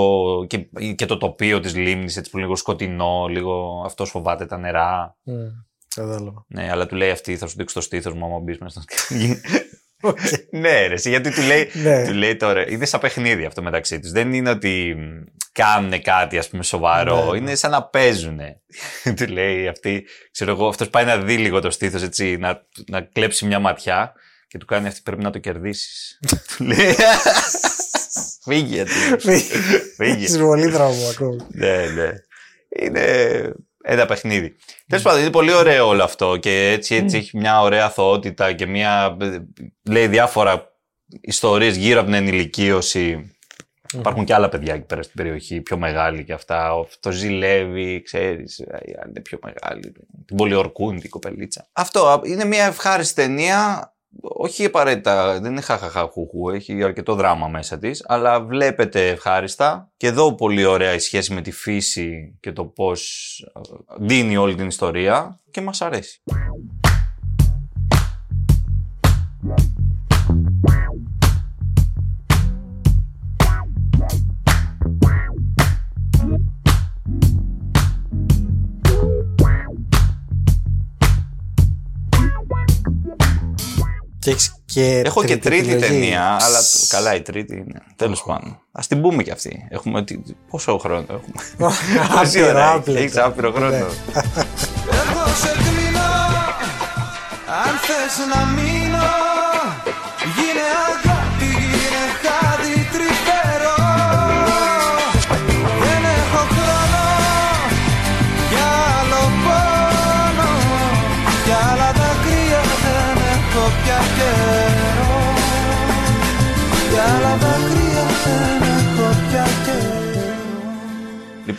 Και, 0.46 0.58
και 0.94 1.06
το 1.06 1.16
τοπίο 1.16 1.60
της 1.60 1.74
λίμνης, 1.74 2.16
έτσι 2.16 2.30
που 2.30 2.36
είναι 2.36 2.46
λίγο 2.46 2.58
σκοτεινό, 2.58 3.26
λίγο 3.26 3.82
αυτό 3.84 4.04
φοβάται 4.04 4.46
τα 4.46 4.58
νερά. 4.58 5.16
Μμ, 5.22 5.34
Κατάλαβα. 5.94 6.44
Ναι, 6.48 6.70
αλλά 6.70 6.86
του 6.86 6.96
λέει 6.96 7.10
αυτή, 7.10 7.36
θα 7.36 7.46
σου 7.46 7.54
δείξω 7.56 7.74
το 7.74 7.80
στήθος 7.80 8.14
μου 8.14 8.24
άμα 8.24 8.38
μπεις 8.38 8.58
μέσα 8.58 8.80
στο 8.86 8.94
ναι, 10.50 10.86
ρε, 10.86 10.94
εσύ, 10.94 11.08
γιατί 11.08 11.34
του 11.34 11.42
λέει, 11.42 11.70
Ναι. 11.72 12.06
του 12.06 12.12
λέει 12.12 12.36
τώρα. 12.36 12.70
Είναι 12.70 12.84
σαν 12.84 13.00
παιχνίδι 13.00 13.44
αυτό 13.44 13.62
μεταξύ 13.62 14.00
τους. 14.00 14.10
Δεν 14.10 14.32
είναι 14.32 14.50
ότι 14.50 14.94
μ, 14.98 15.24
κάνουν 15.52 16.02
κάτι, 16.02 16.38
ας 16.38 16.48
πούμε, 16.48 16.62
σοβαρό. 16.62 17.24
Ναι, 17.24 17.30
ναι. 17.30 17.36
Είναι 17.36 17.54
σαν 17.54 17.70
να 17.70 17.84
παίζουν. 17.84 18.38
του 19.16 19.26
λέει 19.26 19.68
αυτή, 19.68 20.06
ξέρω 20.30 20.50
εγώ, 20.50 20.68
αυτός 20.68 20.90
πάει 20.90 21.04
να 21.04 21.18
δει 21.18 21.36
λίγο 21.36 21.60
το 21.60 21.70
στήθος 21.70 22.02
έτσι, 22.02 22.36
να, 22.36 22.66
να 22.86 23.00
κλέψει 23.00 23.46
μια 23.46 23.58
ματιά 23.58 24.12
και 24.48 24.58
του 24.58 24.66
κάνει 24.66 24.86
αυτή 24.86 25.00
πρέπει 25.02 25.22
να 25.22 25.30
το 25.30 25.38
κερδίσεις. 25.38 26.18
του 26.56 26.64
λέει. 26.64 26.94
Φύγε, 28.42 28.84
του. 28.84 29.20
Φύγε. 29.20 29.54
Έχεις 29.96 30.38
πολύ 30.38 30.66
δρόμο 30.66 31.08
ακόμη. 31.08 31.46
Ναι, 31.48 31.86
ναι. 31.86 32.10
Είναι 32.68 33.52
ένα 33.82 34.06
παιχνίδι. 34.06 34.56
Τέλος 34.86 35.04
πάντων, 35.04 35.20
είναι 35.20 35.30
πολύ 35.30 35.52
ωραίο 35.52 35.86
όλο 35.86 36.02
αυτό 36.02 36.36
και 36.36 36.70
έτσι, 36.70 36.94
έτσι 36.94 37.16
έχει 37.16 37.36
μια 37.36 37.60
ωραία 37.60 37.84
αθωότητα 37.84 38.52
και 38.52 38.66
μια. 38.66 39.16
λέει 39.82 40.06
διάφορα 40.06 40.72
ιστορίες 41.20 41.76
γύρω 41.76 42.00
από 42.00 42.08
την 42.08 42.18
ενηλικίωση. 42.18 43.32
Υπάρχουν 43.94 44.24
και 44.24 44.34
άλλα 44.34 44.48
παιδιά 44.48 44.74
εκεί 44.74 44.86
πέρα 44.86 45.02
στην 45.02 45.14
περιοχή, 45.16 45.60
πιο 45.60 45.78
μεγάλοι 45.78 46.24
και 46.24 46.32
αυτά. 46.32 46.70
Αυτό 46.70 47.10
ζηλεύει, 47.10 48.02
ξέρεις, 48.02 48.60
αν 49.02 49.08
είναι 49.08 49.20
πιο 49.20 49.38
μεγάλη. 49.42 49.92
Την 50.26 50.36
πολιορκούν 50.36 51.00
την 51.00 51.10
κοπελίτσα. 51.10 51.68
Αυτό 51.72 52.20
είναι 52.24 52.44
μια 52.44 52.64
ευχάριστη 52.64 53.14
ταινία. 53.14 53.92
Όχι 54.20 54.64
απαραίτητα, 54.64 55.40
δεν 55.40 55.50
είναι 55.50 55.60
χαχαχαχουχου, 55.60 56.50
έχει 56.50 56.82
αρκετό 56.82 57.14
δράμα 57.14 57.48
μέσα 57.48 57.78
της, 57.78 58.04
αλλά 58.06 58.40
βλέπετε 58.40 59.08
ευχάριστα. 59.08 59.90
Και 59.96 60.06
εδώ 60.06 60.34
πολύ 60.34 60.64
ωραία 60.64 60.94
η 60.94 60.98
σχέση 60.98 61.34
με 61.34 61.40
τη 61.40 61.50
φύση 61.50 62.36
και 62.40 62.52
το 62.52 62.64
πώς 62.64 63.40
ε, 63.54 63.60
δίνει 63.98 64.36
όλη 64.36 64.54
την 64.54 64.66
ιστορία 64.66 65.38
και 65.50 65.60
μας 65.60 65.82
αρέσει. 65.82 66.22
Και 84.28 84.34
έχεις 84.34 84.54
και 84.64 85.02
Έχω 85.04 85.24
και 85.24 85.36
τρίτη 85.36 85.68
επιλογή. 85.72 85.86
ταινία, 85.92 86.22
αλλά 86.40 86.58
το- 86.58 86.86
καλά 86.88 87.14
η 87.14 87.22
τρίτη 87.22 87.54
είναι. 87.56 87.82
Τέλος 87.96 88.22
πάντων. 88.26 88.60
Ας 88.72 88.86
την 88.86 89.00
πούμε 89.00 89.22
κι 89.22 89.30
αυτή. 89.30 89.66
Έχουμε, 89.70 90.04
τι- 90.04 90.18
πόσο 90.50 90.78
χρόνο 90.78 91.06
έχουμε; 91.10 91.70
Πόση 92.18 92.42
ώρα 92.42 92.64
έχει; 92.68 92.76
Άπλετο. 92.76 92.98
Έχεις 93.00 93.16
άπειρο 93.16 93.52
χρόνο; 93.52 93.68
Ναι. 93.70 93.76
Εγώ 93.76 95.26
σε 95.42 95.52
κρίνω 95.56 95.98
Αν 97.64 97.74
θες 97.86 98.16
να 98.34 98.44
μείνω 98.44 98.87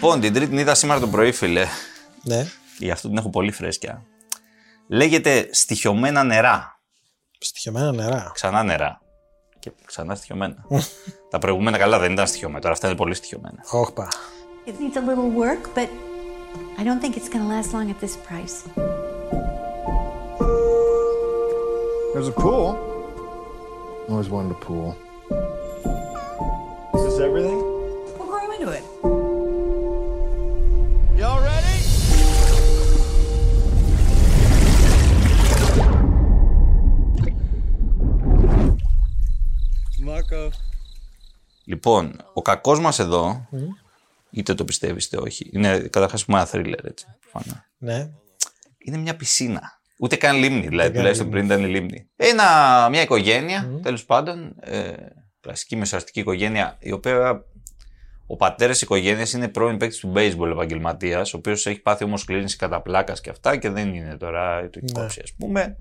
Λοιπόν, 0.02 0.20
την 0.20 0.34
τρίτη 0.34 0.50
την 0.50 0.58
είδα 0.58 0.76
σήμερα 0.76 1.00
το 1.00 1.08
πρωί, 1.08 1.32
φίλε. 1.32 1.66
Ναι. 2.24 2.46
Γι' 2.78 2.92
αυτό 2.92 3.08
την 3.08 3.18
έχω 3.18 3.30
πολύ 3.30 3.52
φρέσκια. 3.52 4.04
Λέγεται 4.88 5.50
στοιχειωμένα 5.52 6.24
νερά. 6.24 6.80
Στοιχειωμένα 7.40 7.92
νερά. 7.92 8.32
Ξανά 8.34 8.64
νερά. 8.64 9.02
Και 9.60 9.72
ξανά 9.86 10.16
στοιχειωμένα. 10.16 10.66
Τα 11.30 11.40
προηγούμενα 11.40 11.78
καλά 11.78 12.00
δεν 12.00 12.12
ήταν 12.12 12.28
στοιχειωμένα. 12.28 12.60
Τώρα 12.62 12.74
αυτά 12.74 12.88
είναι 12.88 12.96
πολύ 12.96 13.14
στοιχειωμένα. 13.14 13.64
Όχπα. 13.72 14.08
It 14.66 14.70
needs 14.70 14.98
a 14.98 15.02
little 15.10 15.32
work, 15.44 15.76
but 15.76 15.90
I 16.80 16.84
don't 16.84 17.02
think 17.02 17.16
it's 17.18 17.30
going 17.34 17.44
to 17.48 17.52
last 17.56 17.74
long 17.74 17.90
at 17.90 18.00
this 18.00 18.16
price. 18.28 18.58
There's 22.14 22.28
a 22.28 22.38
pool. 22.44 22.68
Always 24.10 24.30
wanted 24.30 24.52
a 24.52 24.62
pool. 24.68 24.90
Λοιπόν, 41.64 42.16
ο 42.34 42.42
κακός 42.42 42.80
μας 42.80 43.00
εδώ, 43.00 43.48
είτε 44.30 44.54
το 44.54 44.66
πιστεύεις 44.66 45.06
είτε 45.06 45.18
όχι, 45.18 45.50
είναι 45.54 45.80
καταρχάς 45.80 46.26
ένα 46.28 46.46
θρίλερ 46.46 46.86
έτσι. 46.86 47.06
προφανώς. 47.20 47.62
Ναι. 47.78 48.10
Είναι 48.78 48.98
μια 48.98 49.16
πισίνα. 49.16 49.80
Ούτε 49.98 50.16
καν 50.16 50.38
λίμνη, 50.38 50.68
δηλαδή 50.68 50.88
καν 50.88 50.98
τουλάχιστον 50.98 51.30
πριν 51.30 51.46
ήταν 51.46 51.64
η 51.64 51.68
λίμνη. 51.68 52.10
Ένα, 52.16 52.88
μια 52.90 53.02
οικογένεια, 53.02 53.80
τέλος 53.82 54.06
πάντων, 54.06 54.56
ε, 54.60 54.94
κλασική 55.42 55.76
μεσοαστική 55.76 56.20
οικογένεια, 56.20 56.78
η 56.80 56.92
οποία 56.92 57.44
ο 58.28 58.36
πατέρας 58.36 58.78
τη 58.78 58.84
οικογένειας 58.84 59.34
είναι 59.34 59.48
πρώην 59.48 59.78
παίκτης 59.78 60.00
του 60.00 60.14
baseball 60.16 60.50
επαγγελματίας, 60.52 61.34
ο 61.34 61.38
οποίος 61.38 61.66
έχει 61.66 61.80
πάθει 61.80 62.04
όμως 62.04 62.26
κλίνηση 62.26 62.58
κατά 62.58 62.82
πλάκας 62.82 63.22
και 63.22 63.30
αυτά 63.30 63.58
και 63.58 63.70
δεν 63.70 63.94
είναι 63.94 64.18
τώρα 64.18 64.70
το 64.70 64.80
υπόψη, 64.84 65.22
ας 65.24 65.34
πούμε. 65.34 65.78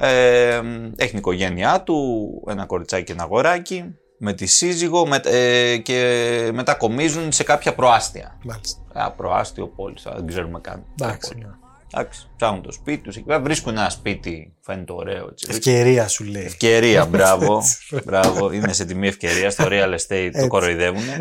Ε, 0.00 0.60
έχει 0.96 1.08
την 1.10 1.18
οικογένειά 1.18 1.82
του, 1.82 2.28
ένα 2.48 2.66
κοριτσάκι 2.66 3.04
και 3.04 3.12
ένα 3.12 3.22
αγοράκι, 3.22 3.84
με 4.18 4.32
τη 4.32 4.46
σύζυγο 4.46 5.06
με, 5.06 5.20
ε, 5.24 5.76
και 5.76 6.50
μετακομίζουν 6.52 7.32
σε 7.32 7.42
κάποια 7.44 7.74
προάστια. 7.74 8.38
Μάλιστα. 8.44 8.80
Ένα 8.94 9.10
προάστιο 9.12 9.66
πόλης, 9.68 10.02
δεν 10.16 10.26
ξέρουμε 10.26 10.60
καν. 10.60 10.84
Εντάξει. 11.00 11.32
Πόλη. 11.32 11.44
ναι. 11.44 11.50
Εντάξει, 11.94 12.28
ψάχνουν 12.36 12.62
το 12.62 12.72
σπίτι 12.72 13.02
τους. 13.02 13.16
Εκεί 13.16 13.24
πέρα 13.24 13.40
βρίσκουν 13.40 13.76
ένα 13.76 13.90
σπίτι, 13.90 14.54
φαίνεται 14.60 14.92
ωραίο. 14.92 15.28
Έτσι. 15.30 15.46
Ευκαιρία 15.50 16.08
σου 16.08 16.24
λέει. 16.24 16.44
Ευκαιρία, 16.44 17.04
μπράβο. 17.10 17.62
μπράβο. 18.04 18.52
Είναι 18.52 18.72
σε 18.72 18.84
τιμή 18.84 19.06
ευκαιρία. 19.08 19.50
Στο 19.50 19.64
real 19.68 19.92
estate 19.94 20.06
το 20.08 20.38
Έτσι. 20.38 20.46
κοροϊδεύουν. 20.46 21.02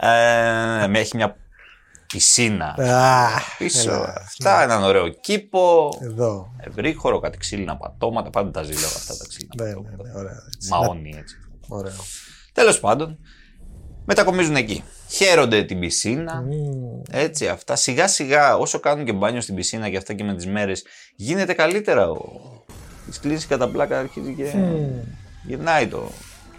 Ε, 0.00 0.86
με- 0.86 0.98
έχει 0.98 1.16
μια 1.16 1.36
πισίνα. 2.12 2.74
Αχ, 2.78 3.56
Πίσω. 3.58 3.90
έλα, 3.90 4.14
Αυτά, 4.26 4.62
έναν 4.62 4.82
ωραίο 4.82 5.08
κήπο. 5.08 5.90
Εδώ. 6.02 6.54
Ευρύχωρο, 6.60 7.18
κάτι 7.20 7.38
ξύλινα 7.38 7.76
πατώματα. 7.76 8.30
Πάντα 8.30 8.50
τα 8.50 8.62
ζήλευα 8.62 8.86
αυτά 8.86 9.16
τα 9.16 9.24
ξύλινα 9.28 9.54
Ναι, 9.56 9.68
ναι, 9.68 9.74
πατώματα. 9.74 10.02
ναι, 10.12 10.18
ωραία. 10.18 10.42
έτσι. 10.54 10.68
Μαόνι 10.70 11.14
έτσι. 11.18 11.34
Ωραίο. 11.68 11.92
Τέλος 12.52 12.80
πάντων, 12.80 13.18
μετακομίζουν 14.04 14.56
εκεί. 14.56 14.82
Χαίρονται 15.08 15.62
την 15.64 15.80
πισίνα. 15.80 16.44
Έτσι, 17.10 17.48
αυτά. 17.48 17.76
Σιγά 17.76 18.08
σιγά, 18.08 18.56
όσο 18.56 18.80
κάνουν 18.80 19.04
και 19.04 19.12
μπάνιο 19.12 19.40
στην 19.40 19.54
πισίνα 19.54 19.88
και 19.90 19.96
αυτά 19.96 20.12
και 20.14 20.24
με 20.24 20.34
τις 20.34 20.46
μέρες, 20.46 20.84
γίνεται 21.16 21.52
καλύτερα. 21.54 22.10
Ο... 22.10 22.26
Τη 23.10 23.18
κλείσει 23.20 23.46
κατά 23.46 23.68
πλάκα 23.68 23.98
αρχίζει 23.98 24.34
και 24.34 24.52
γυρνάει 25.46 25.86
το 25.86 26.10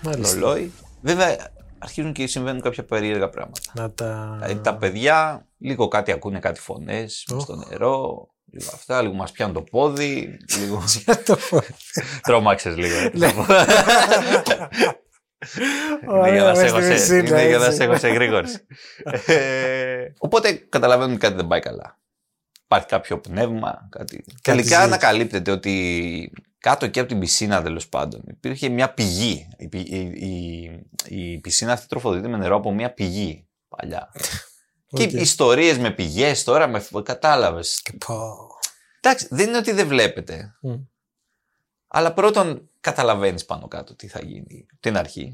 Μάλιστα. 0.01 0.33
ρολόι. 0.39 0.71
Βέβαια, 1.01 1.35
αρχίζουν 1.79 2.13
και 2.13 2.27
συμβαίνουν 2.27 2.61
κάποια 2.61 2.83
περίεργα 2.85 3.29
πράγματα. 3.29 3.59
Να 3.73 3.91
τα. 3.91 4.37
Δηλαδή 4.41 4.59
τα 4.61 4.75
παιδιά 4.77 5.47
λίγο 5.57 5.87
κάτι 5.87 6.11
ακούνε 6.11 6.39
κάτι 6.39 6.59
φωνές 6.59 7.25
στο 7.39 7.55
νερό, 7.55 8.29
λίγο 8.51 8.69
αυτά, 8.73 9.01
λίγο 9.01 9.13
μας 9.13 9.31
πιάνουν 9.31 9.53
το 9.55 9.61
πόδι, 9.61 10.37
λίγο. 10.59 10.83
Τρόμαξες 12.27 12.75
λίγο. 12.77 12.95
Ναι. 13.13 13.31
Είναι 16.17 16.31
για 16.31 16.43
να 16.43 16.55
σε 16.55 16.61
μες 16.61 16.71
έχω 16.71 16.81
στη 16.81 16.87
σε- 16.87 16.93
πισίνα, 16.93 17.39
είναι 17.41 17.47
για 17.49 17.57
να 17.57 17.65
έτσι. 17.65 17.77
σε 17.77 17.83
έχω 17.83 17.97
σε 17.97 18.07
γρήγορση. 18.09 18.57
Ε, 19.25 20.03
Οπότε 20.17 20.51
καταλαβαίνουν 20.53 21.11
ότι 21.11 21.19
κάτι 21.19 21.35
δεν 21.35 21.47
πάει 21.47 21.59
καλά. 21.59 21.99
Υπάρχει 22.65 22.85
κάποιο 22.87 23.19
πνεύμα, 23.19 23.87
κάτι. 23.89 24.25
Τελικά 24.41 24.77
ζει. 24.77 24.83
ανακαλύπτεται 24.83 25.51
ότι 25.51 26.31
κάτω 26.59 26.85
εκεί 26.85 26.99
από 26.99 27.07
την 27.09 27.19
πισίνα 27.19 27.61
τέλος 27.61 27.87
πάντων 27.89 28.21
υπήρχε 28.27 28.69
μια 28.69 28.93
πηγή. 28.93 29.47
Η, 29.57 29.67
πι- 29.67 29.87
η, 29.89 29.99
η, 29.99 30.85
η 31.07 31.37
πισίνα 31.37 31.71
αυτή 31.71 31.87
τροφοδοτείται 31.87 32.27
με 32.27 32.37
νερό 32.37 32.55
από 32.55 32.73
μια 32.73 32.93
πηγή 32.93 33.47
παλιά. 33.67 34.11
Και 34.95 35.03
Οκ. 35.03 35.11
ιστορίες 35.11 35.77
με 35.77 35.91
πηγές 35.91 36.43
τώρα, 36.43 36.67
με... 36.67 36.83
κατάλαβες. 37.03 37.81
Πω. 38.05 38.37
Εντάξει, 39.01 39.27
δεν 39.29 39.47
είναι 39.47 39.57
ότι 39.57 39.71
δεν 39.71 39.87
βλέπετε. 39.87 40.55
Μμ. 40.61 40.75
Αλλά 41.87 42.13
πρώτον, 42.13 42.69
καταλαβαίνεις 42.79 43.45
πάνω 43.45 43.67
κάτω 43.67 43.95
τι 43.95 44.07
θα 44.07 44.19
γίνει 44.23 44.65
την 44.79 44.97
αρχή. 44.97 45.33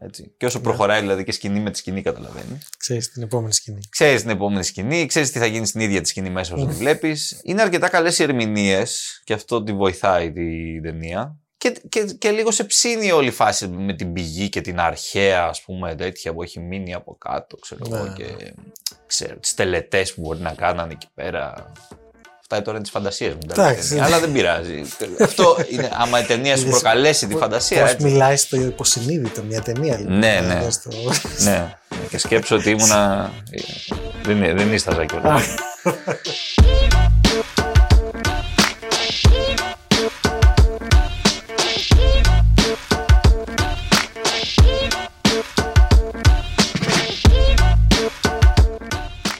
Έτσι. 0.00 0.22
Και 0.22 0.30
Ναι. 0.40 0.46
όσο 0.48 0.60
προχωράει 0.60 1.00
δηλαδή 1.00 1.24
και 1.24 1.32
σκηνή 1.32 1.60
με 1.60 1.70
τη 1.70 1.78
σκηνή, 1.78 2.02
καταλαβαίνεις. 2.02 2.68
Ξέρεις 2.78 3.10
την 3.12 3.22
επόμενη 3.22 3.52
σκηνή. 3.52 3.80
Ξέρεις 3.88 4.20
την 4.20 4.30
επόμενη 4.30 4.64
σκηνή, 4.64 5.06
ξέρεις 5.06 5.30
τι 5.30 5.38
θα 5.38 5.46
γίνει 5.46 5.66
στην 5.66 5.80
ίδια 5.80 6.00
τη 6.00 6.08
σκηνή 6.08 6.30
μέσα 6.30 6.54
όσο 6.54 6.66
τη 6.66 6.72
βλέπεις. 6.74 7.40
Είναι 7.44 7.62
αρκετά 7.62 7.88
καλές 7.88 8.18
οι 8.18 8.22
ερμηνείες 8.22 9.20
και 9.24 9.32
αυτό 9.32 9.62
τη 9.62 9.72
βοηθάει 9.72 10.32
την 10.32 10.82
ταινία. 10.82 11.38
Και, 11.56 11.76
και, 11.88 12.04
και 12.18 12.30
λίγο 12.30 12.50
σε 12.50 12.64
ψήνει 12.64 13.10
όλη 13.12 13.28
η 13.28 13.30
φάση 13.30 13.68
με 13.68 13.94
την 13.94 14.12
πηγή 14.12 14.48
και 14.48 14.60
την 14.60 14.80
αρχαία, 14.80 15.44
ας 15.44 15.62
πούμε, 15.62 15.94
τέτοια 15.94 16.32
που 16.34 16.42
έχει 16.42 16.60
μείνει 16.60 16.94
από 16.94 17.16
κάτω, 17.18 17.56
ξέρω 17.56 17.86
εγώ, 17.90 18.04
Ναι. 18.04 18.12
και 18.14 18.54
ξέρω, 19.06 19.36
τις 19.38 19.54
τελετές 19.54 20.14
που 20.14 20.20
μπορεί 20.20 20.40
να 20.40 20.54
κάνανε 20.54 20.92
εκεί 20.92 21.06
πέρα. 21.14 21.72
Αυτά 22.54 22.66
τώρα 22.66 22.76
είναι 22.76 22.80
τις 22.86 22.90
φαντασίες 22.90 23.32
μου, 23.34 23.38
τα 23.54 23.62
Εντάξει. 23.62 23.88
ταινία, 23.88 24.04
αλλά 24.04 24.20
δεν 24.20 24.32
πειράζει. 24.32 24.82
Αυτό 25.20 25.56
είναι, 25.70 25.90
άμα 25.98 26.20
η 26.20 26.22
ταινία 26.22 26.56
σου 26.56 26.62
Είδες 26.66 26.80
προκαλέσει 26.80 27.26
τη 27.26 27.34
φαντασία, 27.36 27.80
Πώς 27.80 27.90
έτσι. 27.90 28.04
μιλάει 28.06 28.36
στο 28.36 28.56
υποσυνείδητο 28.56 29.42
μια 29.48 29.60
ταινία. 29.62 29.98
λοιπόν. 29.98 30.18
Ναι, 30.18 30.40
ναι. 30.46 30.54
Εδώ 30.54 30.70
στο- 30.70 30.90
Ναι, 31.44 31.74
και 32.10 32.18
σκέψω 32.18 32.56
ότι 32.56 32.70
ήμουνα. 32.70 33.30
δεν, 34.26 34.56
δεν 34.56 34.72
ίσταζα 34.72 35.04
κιόλα. 35.04 35.40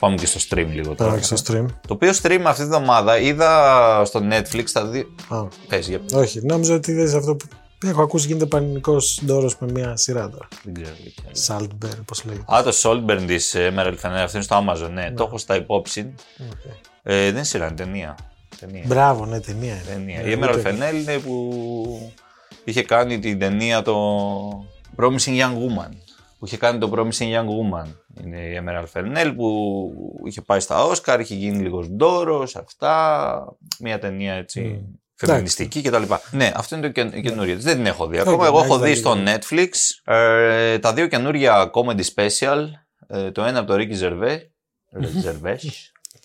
Πάμε 0.04 0.16
και 0.16 0.26
στο 0.26 0.40
stream 0.48 0.66
λίγο 0.72 0.94
τώρα. 0.94 1.10
Πάμε 1.10 1.22
και 1.26 1.36
στο 1.36 1.36
stream. 1.54 1.66
Το 1.86 1.94
οποίο 1.94 2.12
stream 2.22 2.40
αυτή 2.44 2.62
τη 2.62 2.68
βδομάδα 2.68 3.18
είδα 3.18 4.02
στο 4.04 4.20
Netflix 4.30 4.64
τα 4.72 4.86
δύο. 4.86 5.14
Α, 5.28 5.44
Πες, 5.68 5.88
για... 5.88 6.00
όχι, 6.14 6.40
νόμιζα 6.42 6.74
ότι 6.74 6.90
είδες 6.90 7.14
αυτό 7.14 7.34
που 7.36 7.46
έχω 7.86 8.02
ακούσει 8.02 8.26
γίνεται 8.26 8.46
πανικός 8.46 9.20
ντόρος 9.24 9.56
με 9.58 9.70
μια 9.72 9.96
σειρά 9.96 10.28
τώρα. 10.30 10.48
Δεν 10.64 10.74
ξέρω 10.74 10.94
για 11.02 11.12
ποια. 11.32 11.56
Saltburn, 11.58 12.00
πώς 12.04 12.24
λέγεται. 12.24 12.56
Α, 12.56 12.62
το 12.62 12.72
Saltburn 12.82 13.22
της 13.26 13.54
Emerald 13.56 13.94
Fennell, 14.02 14.20
αυτό 14.24 14.36
είναι 14.36 14.42
στο 14.44 14.64
Amazon, 14.68 14.90
ναι. 14.92 15.10
Το 15.10 15.24
έχω 15.24 15.38
στα 15.38 15.56
υπόψη. 15.56 16.14
Ε, 17.02 17.14
δεν 17.22 17.28
είναι 17.28 17.42
σειρά, 17.44 17.66
είναι 17.66 17.74
ταινία. 17.74 18.16
ταινία. 18.60 18.82
Μπράβο, 18.86 19.26
ναι, 19.26 19.40
ταινία. 19.40 19.72
είναι. 19.74 19.82
ταινία. 19.88 20.22
Ναι, 20.22 20.28
Η 20.30 20.38
Emerald 20.40 20.58
ούτε- 20.58 20.70
Fennell 20.70 20.94
είναι 20.94 21.18
που 21.18 22.12
είχε 22.64 22.82
κάνει 22.82 23.18
την 23.18 23.38
ταινία 23.38 23.82
το 23.82 23.96
Promising 24.96 25.38
Young 25.40 25.54
Woman. 25.54 25.90
Που 26.44 26.50
είχε 26.50 26.58
κάνει 26.58 26.78
το 26.78 26.90
Promising 26.94 27.32
Young 27.34 27.46
Woman. 27.46 27.86
Είναι 28.24 28.40
η 28.40 28.60
Emerald 28.64 28.86
Fennell 28.92 29.32
που 29.36 29.90
είχε 30.26 30.40
πάει 30.42 30.60
στα 30.60 30.86
Oscar, 30.88 31.16
είχε 31.20 31.34
γίνει 31.34 31.58
λίγος 31.62 31.88
ντόρος, 31.88 32.56
αυτά. 32.56 33.56
Μια 33.80 33.98
ταινία 33.98 34.32
έτσι. 34.34 34.84
Φεμινιστική 35.14 35.82
κτλ. 35.82 36.02
Ναι, 36.30 36.52
αυτό 36.56 36.76
είναι 36.76 36.86
το 36.86 36.92
καιν- 36.92 37.22
καινούριο. 37.22 37.54
της. 37.54 37.64
Δεν 37.64 37.76
την 37.76 37.86
έχω 37.86 38.06
δει 38.06 38.18
ακόμα. 38.18 38.36
Όχι, 38.36 38.46
Εγώ 38.46 38.58
να 38.58 38.64
έχω 38.64 38.74
έχεις 38.74 38.86
δει 38.86 38.92
δει 38.92 38.98
στο 38.98 39.14
λίγο. 39.14 39.36
Netflix 39.38 39.70
ε, 40.14 40.78
τα 40.78 40.92
δύο 40.94 41.06
καινούρια 41.06 41.70
comedy 41.74 42.02
special. 42.14 42.64
Ε, 43.08 43.30
το 43.30 43.42
ένα 43.42 43.58
από 43.58 43.68
το 43.68 43.74
Ricky 43.78 44.00
Gervais. 44.00 44.38
Gervais. 45.24 45.68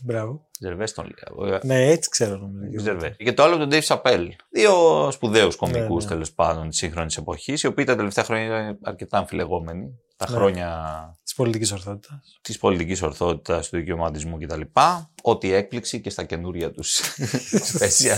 Μπράβο. 0.04 0.48
Gervais 0.66 0.90
τον 0.96 1.12
λέω. 1.48 1.60
Ναι, 1.64 1.86
έτσι 1.88 2.10
ξέρω 2.10 2.38
νομίζω. 2.38 2.86
Gervais. 2.92 3.12
Και 3.18 3.34
το 3.34 3.44
άλλο 3.44 3.56
από 3.56 3.68
τον 3.68 3.80
Dave 3.80 3.84
Chappelle. 3.96 4.28
Δύο 4.50 4.72
σπουδαίους 5.12 5.56
κομικούς 5.56 6.04
Ναι, 6.04 6.10
ναι. 6.10 6.16
τέλος 6.16 6.32
πάντων 6.34 6.70
της 6.70 6.78
σύγχρονης 6.78 7.18
εποχής, 7.18 7.64
οι 7.64 7.68
οποίοι 7.68 7.86
τα 7.86 7.96
τελευταία 7.96 8.24
χρόνια 8.24 8.46
είναι 8.46 8.78
αρκετά 8.84 9.18
αμφιλεγόμενοι. 9.18 10.00
Τα 10.20 10.30
Ναι. 10.30 10.36
χρόνια 10.38 10.70
Τη 11.24 11.34
πολιτική 11.36 11.74
ορθότητα. 11.74 12.22
τη 12.42 12.58
πολιτική 12.58 13.06
ορθότητα, 13.06 13.60
του 13.60 13.68
δικαιωματισμού 13.72 14.38
κτλ. 14.40 14.62
Ό,τι 15.22 15.54
έκπληξη 15.54 16.00
και 16.02 16.10
στα 16.10 16.24
καινούρια 16.24 16.72
του 16.72 16.84
special. 16.86 18.18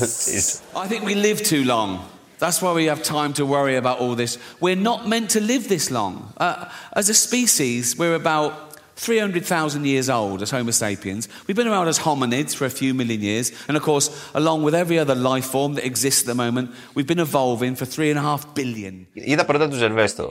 I 0.73 0.87
think 0.87 1.03
we 1.03 1.15
live 1.15 1.39
too 1.41 1.63
long. 1.65 1.99
That's 2.39 2.59
why 2.61 2.73
we 2.73 2.85
have 2.93 3.01
time 3.03 3.33
to 3.39 3.45
worry 3.45 3.75
about 3.83 3.97
all 3.99 4.15
this. 4.15 4.37
We're 4.59 4.83
not 4.91 5.07
meant 5.07 5.29
to 5.35 5.39
live 5.51 5.63
this 5.67 5.85
long. 5.91 6.13
Uh, 6.37 6.65
as 6.99 7.07
a 7.09 7.13
species, 7.27 7.95
we're 7.99 8.15
about 8.25 8.51
300,000 8.95 9.85
years 9.85 10.09
old 10.09 10.41
as 10.41 10.51
Homo 10.51 10.71
sapiens. 10.71 11.27
We've 11.47 11.55
been 11.61 11.67
around 11.67 11.87
as 11.87 11.99
hominids 11.99 12.53
for 12.57 12.65
a 12.65 12.69
few 12.69 12.93
million 12.93 13.21
years. 13.21 13.47
And 13.67 13.75
of 13.77 13.83
course, 13.83 14.07
along 14.33 14.63
with 14.65 14.75
every 14.83 14.97
other 15.03 15.15
life 15.31 15.47
form 15.55 15.71
that 15.75 15.85
exists 15.91 16.21
at 16.21 16.27
the 16.33 16.39
moment, 16.45 16.67
we've 16.95 17.07
been 17.13 17.23
evolving 17.29 17.73
for 17.79 17.85
three 17.95 18.09
and 18.13 18.19
a 18.19 18.25
half 18.29 18.41
billion. 18.59 18.93
Είδα 19.13 19.45
πρώτα 19.45 19.69
του 19.69 19.75
Ζερβέ 19.75 20.05
το, 20.05 20.27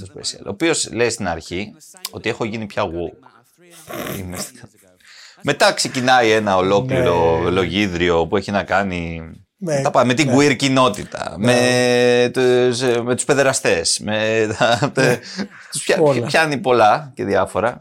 το 0.00 0.06
special. 0.14 0.40
Ο 0.46 0.48
οποίο 0.48 0.72
λέει 0.92 1.10
στην 1.10 1.28
αρχή 1.28 1.74
ότι 2.10 2.28
έχω 2.28 2.44
γίνει 2.44 2.66
πια 2.66 2.84
woke. 2.84 3.28
Είμαι 4.18 4.36
στη- 4.36 4.60
Μετά 5.44 5.72
ξεκινάει 5.72 6.30
ένα 6.30 6.56
ολόκληρο 6.56 7.38
λογίδριο 7.50 8.26
που 8.26 8.36
έχει 8.36 8.50
να 8.50 8.62
κάνει 8.62 9.30
Ναι. 9.64 9.82
τα 9.82 9.90
πά- 9.90 10.06
με 10.06 10.14
την 10.14 10.30
queer 10.36 10.56
κοινότητα, 10.56 11.34
με, 11.38 12.30
τους, 12.32 12.80
με 12.80 13.14
τους 13.14 13.24
παιδεραστές, 13.24 13.98
με 14.02 14.46
τα, 14.58 14.90
τε- 14.94 15.22
τους 15.72 15.82
πια- 15.84 15.98
Όλα. 16.00 16.26
πιάνει 16.26 16.58
πολλά 16.58 17.12
και 17.14 17.24
διάφορα. 17.24 17.78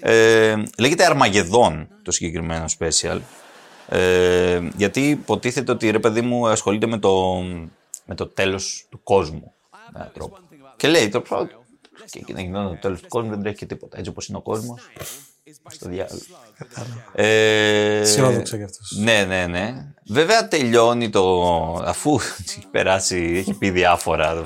Ε, 0.00 0.54
λέγεται 0.78 1.04
Αρμαγεδόν 1.04 1.88
το 2.02 2.10
συγκεκριμένο 2.10 2.64
special. 2.78 3.18
Ε, 3.88 4.60
γιατί 4.76 5.08
υποτίθεται 5.08 5.72
ότι 5.72 5.90
ρε 5.90 5.98
παιδί 5.98 6.20
μου 6.20 6.48
ασχολείται 6.48 6.86
με 6.86 6.98
το, 6.98 7.42
με 8.04 8.14
το 8.14 8.26
τέλος 8.26 8.86
του 8.90 9.00
κόσμου. 9.02 9.52
με 9.92 9.98
έναν 9.98 10.10
τρόπο. 10.14 10.36
Και 10.76 10.88
λέει 10.88 11.08
το 11.08 11.20
πρώτο. 11.20 11.64
Και 12.10 12.18
εκεί 12.18 12.32
να 12.32 12.40
γινόταν 12.40 12.68
το 12.68 12.76
τέλος 12.80 13.00
του 13.00 13.08
κόσμου 13.08 13.30
δεν 13.30 13.40
τρέχει 13.40 13.56
και 13.56 13.66
τίποτα. 13.66 13.98
Έτσι 13.98 14.10
όπως 14.10 14.28
είναι 14.28 14.38
ο 14.38 14.40
κόσμος. 14.40 14.80
Στο 15.66 15.88
διάλογο. 15.88 16.18
Ε, 17.12 18.00
Αισιόδοξο 18.00 18.56
κι 18.56 18.62
αυτός. 18.62 18.98
Ναι, 18.98 19.24
ναι, 19.24 19.46
ναι. 19.46 19.94
Βέβαια 20.06 20.48
τελειώνει 20.48 21.10
το. 21.10 21.42
αφού 21.84 22.18
έχει 22.56 22.66
περάσει, 22.70 23.34
έχει 23.36 23.54
πει 23.54 23.70
διάφορα. 23.70 24.42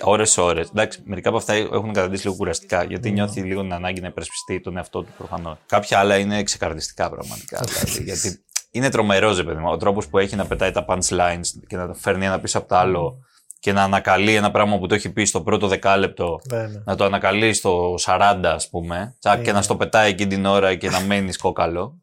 Ώρε-ώρε. 0.00 0.60
Εντάξει, 0.60 1.02
μερικά 1.04 1.28
από 1.28 1.38
αυτά 1.38 1.52
έχουν 1.54 1.92
καταντήσει 1.92 2.24
λίγο 2.24 2.36
κουραστικά 2.36 2.84
γιατί 2.84 3.10
νιώθει 3.10 3.40
λίγο 3.40 3.60
την 3.60 3.72
ανάγκη 3.72 4.00
να 4.00 4.08
υπερασπιστεί 4.08 4.60
τον 4.60 4.76
εαυτό 4.76 5.02
του 5.02 5.12
προφανώς. 5.18 5.56
Κάποια 5.66 5.98
άλλα 5.98 6.16
είναι 6.18 6.42
ξεκαρδιστικά 6.42 7.10
πραγματικά. 7.10 7.60
δηλαδή, 7.66 8.02
γιατί 8.02 8.44
είναι 8.70 8.88
τρομερός, 8.88 9.36
ρε 9.36 9.44
παιδί 9.44 9.60
μου. 9.60 9.70
Ο 9.70 9.76
τρόπος 9.76 10.08
που 10.08 10.18
έχει 10.18 10.36
να 10.36 10.46
πετάει 10.46 10.70
τα 10.70 10.84
punchlines 10.88 11.46
και 11.66 11.76
να 11.76 11.86
τα 11.86 11.94
φέρνει 11.94 12.24
ένα 12.26 12.40
πίσω 12.40 12.58
από 12.58 12.68
το 12.68 12.76
άλλο 12.76 13.18
και 13.60 13.72
να 13.72 13.82
ανακαλεί 13.82 14.34
ένα 14.34 14.50
πράγμα 14.50 14.78
που 14.78 14.86
το 14.86 14.94
έχει 14.94 15.10
πει 15.12 15.24
στο 15.24 15.42
πρώτο 15.42 15.68
δεκάλεπτο, 15.68 16.40
Ναι, 16.50 16.66
ναι. 16.66 16.82
να 16.84 16.96
το 16.96 17.04
ανακαλεί 17.04 17.52
στο 17.52 17.94
40, 18.00 18.40
ας 18.44 18.68
πούμε, 18.68 19.16
τσακ, 19.18 19.42
και 19.42 19.52
να 19.52 19.62
στο 19.62 19.76
πετάει 19.76 20.10
εκείνη 20.10 20.28
την 20.34 20.44
ώρα 20.46 20.74
και 20.74 20.90
να 20.90 21.00
μένεις 21.00 21.36
κόκαλο. 21.38 21.98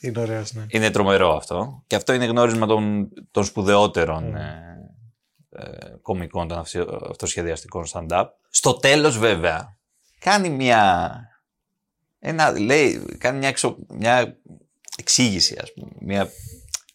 Είναι 0.00 0.20
ωραίος, 0.20 0.52
ναι. 0.52 0.64
Είναι 0.68 0.90
τρομερό 0.90 1.36
αυτό. 1.36 1.82
Και 1.86 1.96
αυτό 1.96 2.12
είναι 2.12 2.24
γνώρισμα 2.24 2.66
των, 2.66 3.08
των 3.30 3.44
σπουδαιότερων 3.44 4.36
ε, 4.36 4.62
ε, 5.50 5.62
κομικών, 6.02 6.48
των 6.48 6.58
αυτο- 6.58 7.06
αυτοσχεδιαστικών 7.10 7.84
stand-up. 7.92 8.24
Στο 8.50 8.74
τέλος 8.74 9.18
βέβαια, 9.18 9.76
κάνει 10.18 10.48
μια... 10.50 11.12
Ένα, 12.18 12.58
λέει, 12.60 13.04
κάνει 13.18 13.38
μια, 13.38 13.48
εξο, 13.48 13.76
μια 13.88 14.36
εξήγηση, 14.98 15.56
ας 15.62 15.72
πούμε. 15.72 15.90
Μια, 16.00 16.28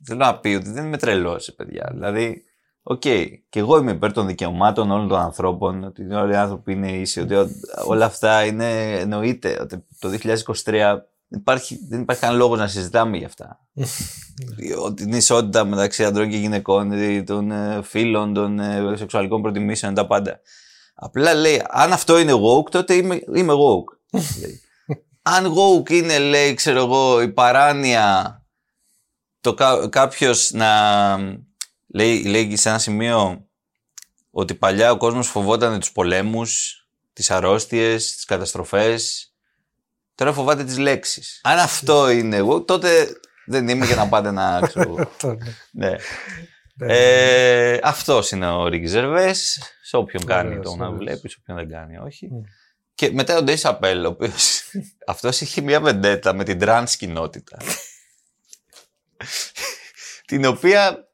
θέλω 0.05 0.19
να 0.19 0.39
πει 0.39 0.47
ότι 0.49 0.69
δεν 0.71 0.85
είμαι 0.85 0.97
τρελός, 0.97 1.53
παιδιά. 1.55 1.89
Δηλαδή, 1.93 2.44
οκ, 2.87 2.99
και 3.49 3.59
εγώ 3.59 3.77
είμαι 3.77 3.91
υπέρ 3.91 4.11
των 4.13 4.27
δικαιωμάτων 4.27 4.91
όλων 4.91 5.07
των 5.07 5.19
ανθρώπων, 5.19 5.83
ότι 5.83 6.13
όλοι 6.13 6.33
οι 6.33 6.35
άνθρωποι 6.35 6.71
είναι 6.71 6.91
ίσοι, 6.91 7.19
ότι 7.19 7.35
ό- 7.35 7.49
όλα 7.85 8.05
αυτά 8.05 8.45
είναι, 8.45 8.91
εννοείται, 8.91 9.57
ότι 9.61 9.85
το 9.99 10.09
2023 10.09 11.03
δεν 11.27 11.39
υπάρχει, 11.39 11.79
δεν 11.89 12.01
υπάρχει 12.01 12.21
κανένα 12.21 12.39
λόγος 12.39 12.59
να 12.59 12.67
συζητάμε 12.67 13.17
γι' 13.17 13.25
αυτά. 13.25 13.59
Ότι 14.85 15.03
την 15.03 15.13
ισότητα 15.13 15.65
μεταξύ 15.65 16.05
ανδρών 16.05 16.29
και 16.29 16.37
γυναικών, 16.37 16.89
δηλαδή 16.89 17.23
των 17.23 17.51
ε, 17.51 17.81
φύλων, 17.83 18.33
των 18.33 18.59
ε, 18.59 18.93
σεξουαλικών 18.95 19.41
προτιμήσεων, 19.41 19.93
τα 19.93 20.07
πάντα. 20.07 20.39
Απλά 20.95 21.33
λέει, 21.33 21.61
αν 21.67 21.91
αυτό 21.93 22.17
είναι 22.19 22.33
woke, 22.33 22.69
τότε 22.71 22.93
είμαι, 22.93 23.19
είμαι 23.35 23.53
woke. 23.53 24.19
Λέει. 24.41 24.61
αν 25.21 25.53
woke 25.53 25.89
είναι, 25.89 26.19
λέει, 26.19 26.53
ξέρω 26.53 26.79
εγώ, 26.79 27.21
η 27.21 27.31
παράνοια, 27.31 28.39
το 29.41 29.53
κα, 29.53 29.87
κάποιος 29.89 30.51
να... 30.51 30.69
Λέει, 31.95 32.23
λέει 32.23 32.57
σε 32.57 32.69
ένα 32.69 32.79
σημείο 32.79 33.47
ότι 34.31 34.55
παλιά 34.55 34.91
ο 34.91 34.97
κόσμος 34.97 35.27
φοβόταν 35.27 35.79
τους 35.79 35.91
πολέμους, 35.91 36.79
τις 37.13 37.31
αρρώστιες, 37.31 38.15
τις 38.15 38.25
καταστροφές. 38.25 39.33
Τώρα 40.15 40.33
φοβάται 40.33 40.63
τις 40.63 40.77
λέξεις. 40.77 41.39
Αν 41.43 41.57
αυτό 41.59 42.09
είναι 42.09 42.35
εγώ, 42.35 42.63
τότε 42.63 43.07
δεν 43.45 43.67
είμαι 43.67 43.85
για 43.85 43.95
να 43.95 44.07
πάτε 44.09 44.31
να 44.31 44.61
ξέρω. 44.67 45.11
ναι. 45.71 45.95
Ε, 46.79 47.79
Αυτός 47.83 48.31
είναι 48.31 48.47
ο 48.49 48.67
Ricky 48.67 48.87
Gervais, 48.87 49.59
σε 49.83 49.97
όποιον 49.97 50.25
κάνει 50.25 50.49
Ωραίος, 50.49 50.65
το 50.65 50.75
να 50.75 50.85
ωραίος. 50.85 50.99
βλέπεις, 51.03 51.31
σε 51.31 51.37
όποιον 51.41 51.57
δεν 51.57 51.69
κάνει 51.69 51.97
όχι. 51.97 52.29
Και 52.95 53.11
μετά 53.11 53.37
ο 53.37 53.43
Dave 53.43 53.59
Chappelle, 53.59 54.05
ο 54.05 54.09
οποίος 54.09 54.61
αυτός 55.07 55.41
είχε 55.41 55.61
μια 55.61 55.81
βεντέτα 55.81 56.33
με 56.33 56.43
την 56.43 56.59
τρανς 56.59 56.95
κοινότητα. 56.95 57.57
την 60.27 60.45
οποία 60.45 61.07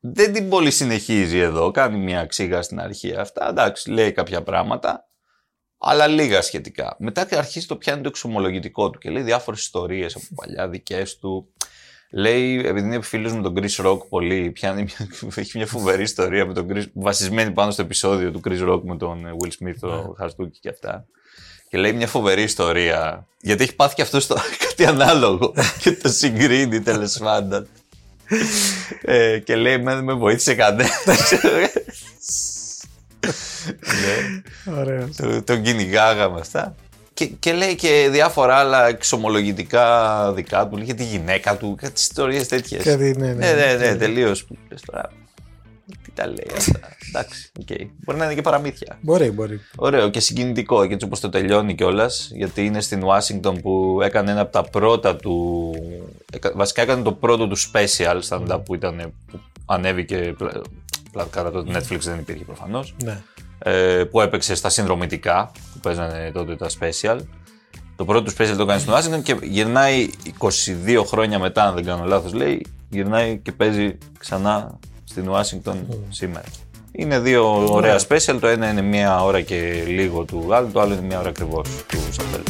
δεν 0.00 0.32
την 0.32 0.48
πολύ 0.48 0.70
συνεχίζει 0.70 1.38
εδώ. 1.38 1.70
Κάνει 1.70 1.98
μια 1.98 2.26
ξύγα 2.26 2.62
στην 2.62 2.80
αρχή 2.80 3.14
αυτά. 3.14 3.48
Εντάξει, 3.48 3.90
λέει 3.90 4.12
κάποια 4.12 4.42
πράγματα, 4.42 5.04
αλλά 5.78 6.06
λίγα 6.06 6.42
σχετικά. 6.42 6.96
Μετά 6.98 7.26
και 7.26 7.36
αρχίζει 7.36 7.66
το 7.66 7.76
πιάνει 7.76 8.02
το 8.02 8.08
εξομολογητικό 8.08 8.90
του 8.90 8.98
και 8.98 9.10
λέει 9.10 9.22
διάφορες 9.22 9.60
ιστορίες 9.60 10.14
από 10.16 10.24
παλιά 10.34 10.68
δικές 10.68 11.18
του. 11.18 11.54
Λέει, 12.12 12.58
επειδή 12.58 12.86
είναι 12.86 13.00
φίλος 13.00 13.32
με 13.32 13.42
τον 13.42 13.54
Chris 13.56 13.86
Rock 13.86 13.98
πολύ, 14.08 14.50
πιάνει 14.50 14.82
μια, 14.82 15.08
έχει 15.42 15.56
μια 15.56 15.66
φοβερή 15.66 16.02
ιστορία 16.02 16.46
με 16.46 16.52
τον 16.52 16.66
Chris, 16.70 16.84
βασισμένη 16.94 17.50
πάνω 17.50 17.70
στο 17.70 17.82
επεισόδιο 17.82 18.30
του 18.30 18.40
Chris 18.44 18.68
Rock 18.68 18.80
με 18.82 18.96
τον 18.96 19.26
ε, 19.26 19.30
Will 19.38 19.48
Smith, 19.48 19.74
το 19.80 20.14
Χαστούκι 20.18 20.58
και 20.58 20.68
αυτά. 20.68 21.06
Και 21.68 21.78
λέει 21.78 21.92
μια 21.92 22.06
φοβερή 22.06 22.42
ιστορία. 22.42 23.26
Γιατί 23.40 23.62
έχει 23.62 23.74
πάθει 23.74 23.94
και 23.94 24.02
αυτό 24.02 24.20
στο, 24.20 24.36
κάτι 24.68 24.86
ανάλογο. 24.86 25.54
και 25.82 25.92
το 25.92 26.08
συγκρίνει 26.08 26.80
τέλος 26.80 27.18
πάντων. 27.18 27.68
Ε, 29.02 29.38
και 29.38 29.56
λέει, 29.56 29.78
με, 29.78 29.94
δεν 29.94 30.04
με 30.04 30.12
βοήθησε 30.12 30.54
κανένας. 30.54 31.32
ναι. 33.80 34.74
Ωραίος. 34.78 35.16
Το- 35.16 35.42
τον 35.42 35.62
κυνηγάγαμε 35.62 36.40
αυτά. 36.40 36.74
Και, 37.14 37.26
και 37.26 37.52
λέει 37.52 37.74
και 37.74 38.08
διάφορα 38.10 38.54
άλλα 38.56 38.86
εξομολογητικά 38.88 40.32
δικά 40.32 40.66
του. 40.68 40.76
Λέει 40.76 40.84
για 40.84 40.94
τη 40.94 41.04
γυναίκα 41.04 41.56
του, 41.56 41.74
κάτι 41.80 41.92
ιστορίες 42.00 42.48
τέτοιες. 42.48 42.82
Κάτι, 42.82 43.14
ναι, 43.18 43.26
ναι. 43.32 43.52
ναι, 43.52 43.52
ναι, 43.52 43.74
ναι, 43.88 43.96
τελείως. 43.96 44.46
Τώρα. 46.24 46.34
Τι 46.34 46.42
τα 46.42 46.46
λέει 46.48 46.56
αυτά. 46.56 46.80
Εντάξει, 47.08 47.50
οκ. 47.60 47.66
Μπορεί 48.04 48.18
να 48.18 48.24
είναι 48.24 48.34
και 48.34 48.42
παραμύθια. 48.42 48.98
Μπορεί, 49.00 49.30
μπορεί. 49.30 49.60
Ωραίο 49.76 50.08
και 50.10 50.20
συγκινητικό 50.20 50.86
και 50.86 50.92
έτσι 50.94 51.06
όπως 51.06 51.20
το 51.20 51.28
τελειώνει 51.28 51.74
κιόλας, 51.74 52.30
γιατί 52.34 52.64
είναι 52.64 52.80
στην 52.80 53.02
Ουάσιγκτον 53.02 53.60
που 53.60 53.98
έκανε 54.02 54.30
ένα 54.30 54.40
από 54.40 54.52
τα 54.52 54.62
πρώτα 54.62 55.16
του. 55.16 55.70
έκα- 56.32 56.52
Βασικά 56.56 56.82
έκανε 56.82 57.02
το 57.02 57.12
πρώτο 57.12 57.48
του 57.48 57.56
special 57.58 58.20
stand-up 58.28 58.60
που, 58.64 58.74
ήταν, 58.74 59.12
που 59.30 59.40
ανέβηκε. 59.66 60.34
πλα- 60.38 60.60
πλα- 61.12 61.26
Κατά 61.30 61.50
το 61.50 61.64
Netflix 61.68 61.98
δεν 61.98 62.18
υπήρχε 62.18 62.44
προφανώς. 62.44 62.94
Ναι. 63.04 63.22
Ε, 63.62 64.04
που 64.04 64.20
έπαιξε 64.20 64.54
στα 64.54 64.68
συνδρομητικά 64.68 65.50
που 65.72 65.78
παίζανε 65.80 66.30
τότε 66.34 66.56
τα 66.56 66.66
special. 66.80 67.18
Το 67.96 68.04
πρώτο 68.04 68.22
του 68.22 68.30
special 68.32 68.54
το 68.56 68.62
έκανε 68.62 68.78
στην 68.78 68.92
Ουάσιγκτον 68.92 69.22
και 69.22 69.36
γυρνάει 69.42 70.08
22 70.38 71.02
χρόνια 71.06 71.38
μετά, 71.38 71.64
αν 71.64 71.74
δεν 71.74 71.84
κάνω 71.84 72.04
λάθος 72.04 72.32
λέει, 72.32 72.66
γυρνάει 72.88 73.38
και 73.38 73.52
παίζει 73.52 73.98
ξανά 74.18 74.78
στην 75.10 75.28
Ουάσιγκτον 75.28 75.86
σήμερα. 76.08 76.44
Είναι 76.92 77.18
δύο 77.18 77.72
ωραία 77.72 77.98
special. 78.08 78.36
Το 78.40 78.46
ένα 78.46 78.70
είναι 78.70 78.82
μία 78.82 79.24
ώρα 79.24 79.40
και 79.40 79.82
λίγο 79.86 80.24
του 80.24 80.54
άλλου, 80.54 80.70
το 80.72 80.80
άλλο 80.80 80.92
είναι 80.92 81.02
μία 81.02 81.18
ώρα 81.18 81.28
ακριβώς 81.28 81.68
του 81.86 81.98
Σαπέλ. 82.10 82.40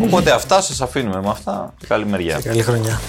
Οπότε 0.00 0.30
αυτά 0.30 0.60
σας 0.60 0.80
αφήνουμε 0.80 1.20
με 1.20 1.28
αυτά. 1.28 1.74
Καλή 1.88 2.06
μεριά. 2.06 2.40
Καλή 2.40 2.62
χρονιά. 2.62 3.00